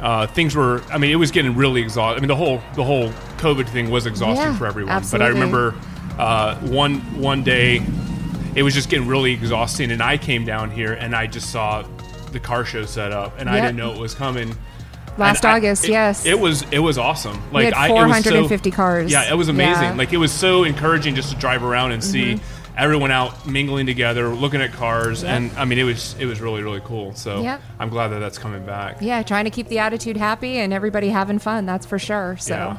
uh, 0.00 0.26
things 0.28 0.54
were. 0.54 0.82
I 0.92 0.98
mean, 0.98 1.10
it 1.10 1.16
was 1.16 1.30
getting 1.30 1.54
really 1.56 1.80
exhausting. 1.80 2.18
I 2.18 2.20
mean, 2.20 2.28
the 2.28 2.36
whole 2.36 2.60
the 2.74 2.84
whole 2.84 3.08
COVID 3.38 3.68
thing 3.68 3.90
was 3.90 4.06
exhausting 4.06 4.46
Yeah, 4.52 4.56
for 4.58 4.66
everyone. 4.66 4.92
absolutely. 4.92 5.18
But 5.18 5.24
I 5.26 5.28
remember 5.34 5.74
uh, 6.18 6.54
one 6.68 7.00
one 7.20 7.42
day 7.42 7.82
it 8.54 8.62
was 8.62 8.74
just 8.74 8.88
getting 8.90 9.06
really 9.08 9.32
exhausting, 9.32 9.90
and 9.90 10.02
I 10.02 10.16
came 10.18 10.44
down 10.44 10.70
here 10.70 10.92
and 10.94 11.14
I 11.14 11.26
just 11.26 11.50
saw 11.50 11.84
the 12.32 12.40
car 12.40 12.64
show 12.64 12.84
set 12.84 13.12
up, 13.12 13.34
and 13.38 13.48
I 13.48 13.60
didn't 13.60 13.76
know 13.76 13.92
it 13.92 13.98
was 13.98 14.14
coming. 14.14 14.54
Last 15.16 15.44
And 15.44 15.52
I- 15.52 15.56
August, 15.56 15.84
it- 15.84 15.90
yes. 15.90 16.24
It 16.26 16.38
was 16.38 16.64
it 16.70 16.78
was 16.78 16.96
awesome. 16.96 17.40
Like 17.52 17.64
had 17.64 17.74
I, 17.74 17.86
it 17.88 17.90
was 18.06 18.24
so- 18.24 18.30
450 18.30 18.70
cars. 18.70 19.10
Yeah, 19.10 19.28
it 19.28 19.34
was 19.36 19.48
amazing. 19.48 19.82
Yeah. 19.82 19.94
Like 19.94 20.12
it 20.12 20.16
was 20.18 20.30
so 20.32 20.62
encouraging 20.64 21.16
just 21.16 21.30
to 21.32 21.36
drive 21.36 21.64
around 21.64 21.90
and 21.92 22.02
see 22.04 22.34
Mm-hmm. 22.34 22.57
Everyone 22.78 23.10
out 23.10 23.46
mingling 23.46 23.86
together, 23.86 24.28
looking 24.28 24.60
at 24.62 24.72
cars, 24.72 25.24
and 25.24 25.50
I 25.52 25.64
mean 25.64 25.78
it 25.78 25.84
was 25.84 26.14
it 26.18 26.26
was 26.26 26.40
really 26.40 26.62
really 26.62 26.80
cool. 26.84 27.14
So 27.14 27.42
Yep. 27.42 27.60
I'm 27.78 27.88
glad 27.90 28.08
that 28.08 28.20
that's 28.20 28.38
coming 28.38 28.64
back. 28.64 28.98
yeah, 29.00 29.22
trying 29.22 29.44
to 29.44 29.50
keep 29.50 29.68
the 29.68 29.80
attitude 29.80 30.16
happy 30.16 30.58
and 30.58 30.72
everybody 30.72 31.08
having 31.08 31.38
fun. 31.38 31.66
That's 31.66 31.84
for 31.84 31.98
sure. 31.98 32.36
So. 32.38 32.54
Yeah. 32.54 32.78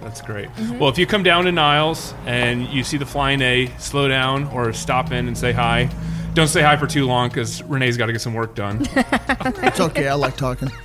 That's 0.00 0.22
great. 0.22 0.48
Mm-hmm. 0.54 0.78
Well, 0.78 0.88
if 0.88 0.96
you 0.96 1.04
come 1.06 1.22
down 1.22 1.44
to 1.44 1.52
Niles 1.52 2.14
and 2.24 2.66
you 2.68 2.82
see 2.84 2.96
the 2.96 3.04
Flying 3.04 3.42
A, 3.42 3.66
slow 3.78 4.08
down 4.08 4.46
or 4.46 4.72
stop 4.72 5.12
in 5.12 5.28
and 5.28 5.36
say 5.36 5.52
hi. 5.52 5.90
Don't 6.34 6.48
say 6.48 6.62
hi 6.62 6.76
for 6.76 6.86
too 6.86 7.06
long 7.06 7.28
because 7.28 7.62
Renee's 7.64 7.96
got 7.96 8.06
to 8.06 8.12
get 8.12 8.20
some 8.20 8.34
work 8.34 8.54
done. 8.54 8.86
it's 8.96 9.80
okay. 9.80 10.08
I 10.08 10.14
like 10.14 10.36
talking. 10.36 10.70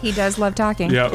He 0.00 0.12
does 0.12 0.38
love 0.38 0.54
talking. 0.54 0.90
Yeah. 0.90 1.08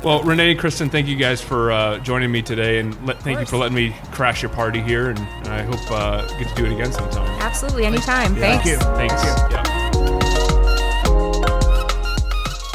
well, 0.04 0.22
Renee 0.22 0.52
and 0.52 0.60
Kristen, 0.60 0.88
thank 0.88 1.06
you 1.06 1.16
guys 1.16 1.42
for 1.42 1.72
uh, 1.72 1.98
joining 1.98 2.30
me 2.30 2.40
today, 2.40 2.78
and 2.78 2.94
let, 3.04 3.20
thank 3.20 3.40
you 3.40 3.46
for 3.46 3.56
letting 3.56 3.74
me 3.74 3.94
crash 4.12 4.40
your 4.40 4.50
party 4.52 4.80
here. 4.80 5.10
And, 5.10 5.18
and 5.18 5.48
I 5.48 5.62
hope 5.62 5.90
uh, 5.90 6.26
get 6.38 6.48
to 6.48 6.54
do 6.54 6.64
it 6.64 6.72
again 6.72 6.92
sometime. 6.92 7.28
Absolutely, 7.40 7.84
anytime. 7.84 8.36
Thanks. 8.36 8.64
Thank 8.64 8.80
you. 8.80 8.86
Thanks. 8.96 9.22
Yeah. 9.52 9.64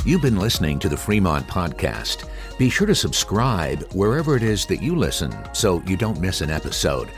You've 0.05 0.21
been 0.21 0.37
listening 0.37 0.77
to 0.79 0.89
the 0.89 0.97
Fremont 0.97 1.47
Podcast. 1.47 2.27
Be 2.57 2.69
sure 2.69 2.85
to 2.85 2.95
subscribe 2.95 3.83
wherever 3.93 4.35
it 4.35 4.43
is 4.43 4.65
that 4.65 4.83
you 4.83 4.95
listen 4.95 5.33
so 5.53 5.81
you 5.87 5.95
don't 5.95 6.19
miss 6.19 6.41
an 6.41 6.49
episode. 6.49 7.09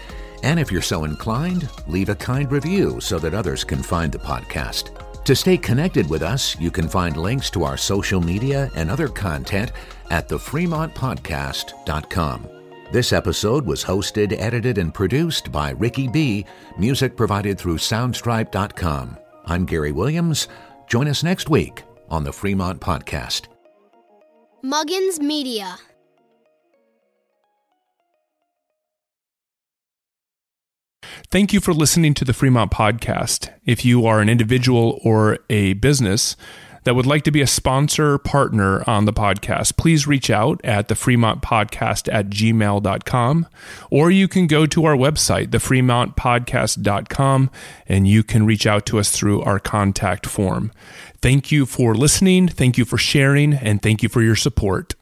And 0.43 0.60
if 0.60 0.71
you're 0.71 0.82
so 0.82 1.04
inclined, 1.04 1.69
leave 1.88 2.10
a 2.10 2.15
kind 2.15 2.51
review 2.51 2.99
so 2.99 3.19
that 3.19 3.34
others 3.34 3.63
can 3.63 3.84
find 3.84 4.12
the 4.12 4.19
podcast. 4.19 4.97
To 5.23 5.36
stay 5.36 5.58
connected 5.58 6.10
with 6.10 6.23
us, 6.23 6.60
you 6.60 6.71
can 6.71 6.89
find 6.89 7.15
links 7.15 7.49
to 7.51 7.63
our 7.63 7.77
social 7.77 8.19
media 8.19 8.71
and 8.75 8.89
other 8.89 9.08
content 9.08 9.71
at 10.10 10.27
thefremontpodcast.com. 10.27 12.47
This 12.91 13.13
episode 13.13 13.65
was 13.65 13.84
hosted, 13.84 14.36
edited, 14.38 14.77
and 14.77 14.93
produced 14.93 15.51
by 15.51 15.71
Ricky 15.71 16.08
B. 16.08 16.45
Music 16.77 17.15
provided 17.15 17.58
through 17.58 17.77
Soundstripe.com. 17.77 19.17
I'm 19.45 19.65
Gary 19.65 19.93
Williams. 19.93 20.49
Join 20.88 21.08
us 21.08 21.23
next 21.23 21.49
week 21.49 21.84
on 22.10 22.25
the 22.25 22.34
Fremont 22.34 22.82
Podcast. 22.82 23.47
Muggins 24.63 25.19
Media. 25.19 25.77
Thank 31.30 31.54
you 31.54 31.60
for 31.60 31.74
listening 31.74 32.13
to 32.15 32.26
the 32.26 32.34
Fremont 32.34 32.71
Podcast. 32.71 33.52
If 33.65 33.86
you 33.86 34.06
are 34.06 34.19
an 34.19 34.30
individual 34.30 35.00
or 35.04 35.39
a 35.50 35.74
business 35.74 36.36
that 36.84 36.95
would 36.95 37.06
like 37.06 37.24
to 37.24 37.32
be 37.32 37.41
a 37.41 37.47
sponsor 37.47 38.17
partner 38.17 38.88
on 38.89 39.06
the 39.06 39.13
podcast, 39.13 39.78
please 39.78 40.08
reach 40.08 40.30
out 40.30 40.60
at 40.63 40.88
the 40.88 40.95
Fremont 40.95 41.41
Podcast 41.41 42.12
at 42.12 42.30
gmail.com 42.30 43.47
or 43.89 44.12
you 44.12 44.28
can 44.28 44.47
go 44.47 44.65
to 44.65 44.86
our 44.86 44.95
website, 44.95 45.47
thefremontpodcast.com, 45.47 47.52
and 47.88 48.08
you 48.08 48.24
can 48.24 48.45
reach 48.45 48.65
out 48.65 48.86
to 48.88 49.00
us 49.00 49.12
through 49.12 49.41
our 49.41 49.60
contact 49.60 50.26
form. 50.26 50.71
Thank 51.21 51.52
you 51.52 51.65
for 51.65 51.93
listening, 51.93 52.47
thank 52.47 52.78
you 52.78 52.86
for 52.86 52.97
sharing, 52.97 53.54
and 53.54 53.82
thank 53.82 54.02
you 54.02 54.10
for 54.10 54.24
your 54.24 54.36
support. 54.36 54.95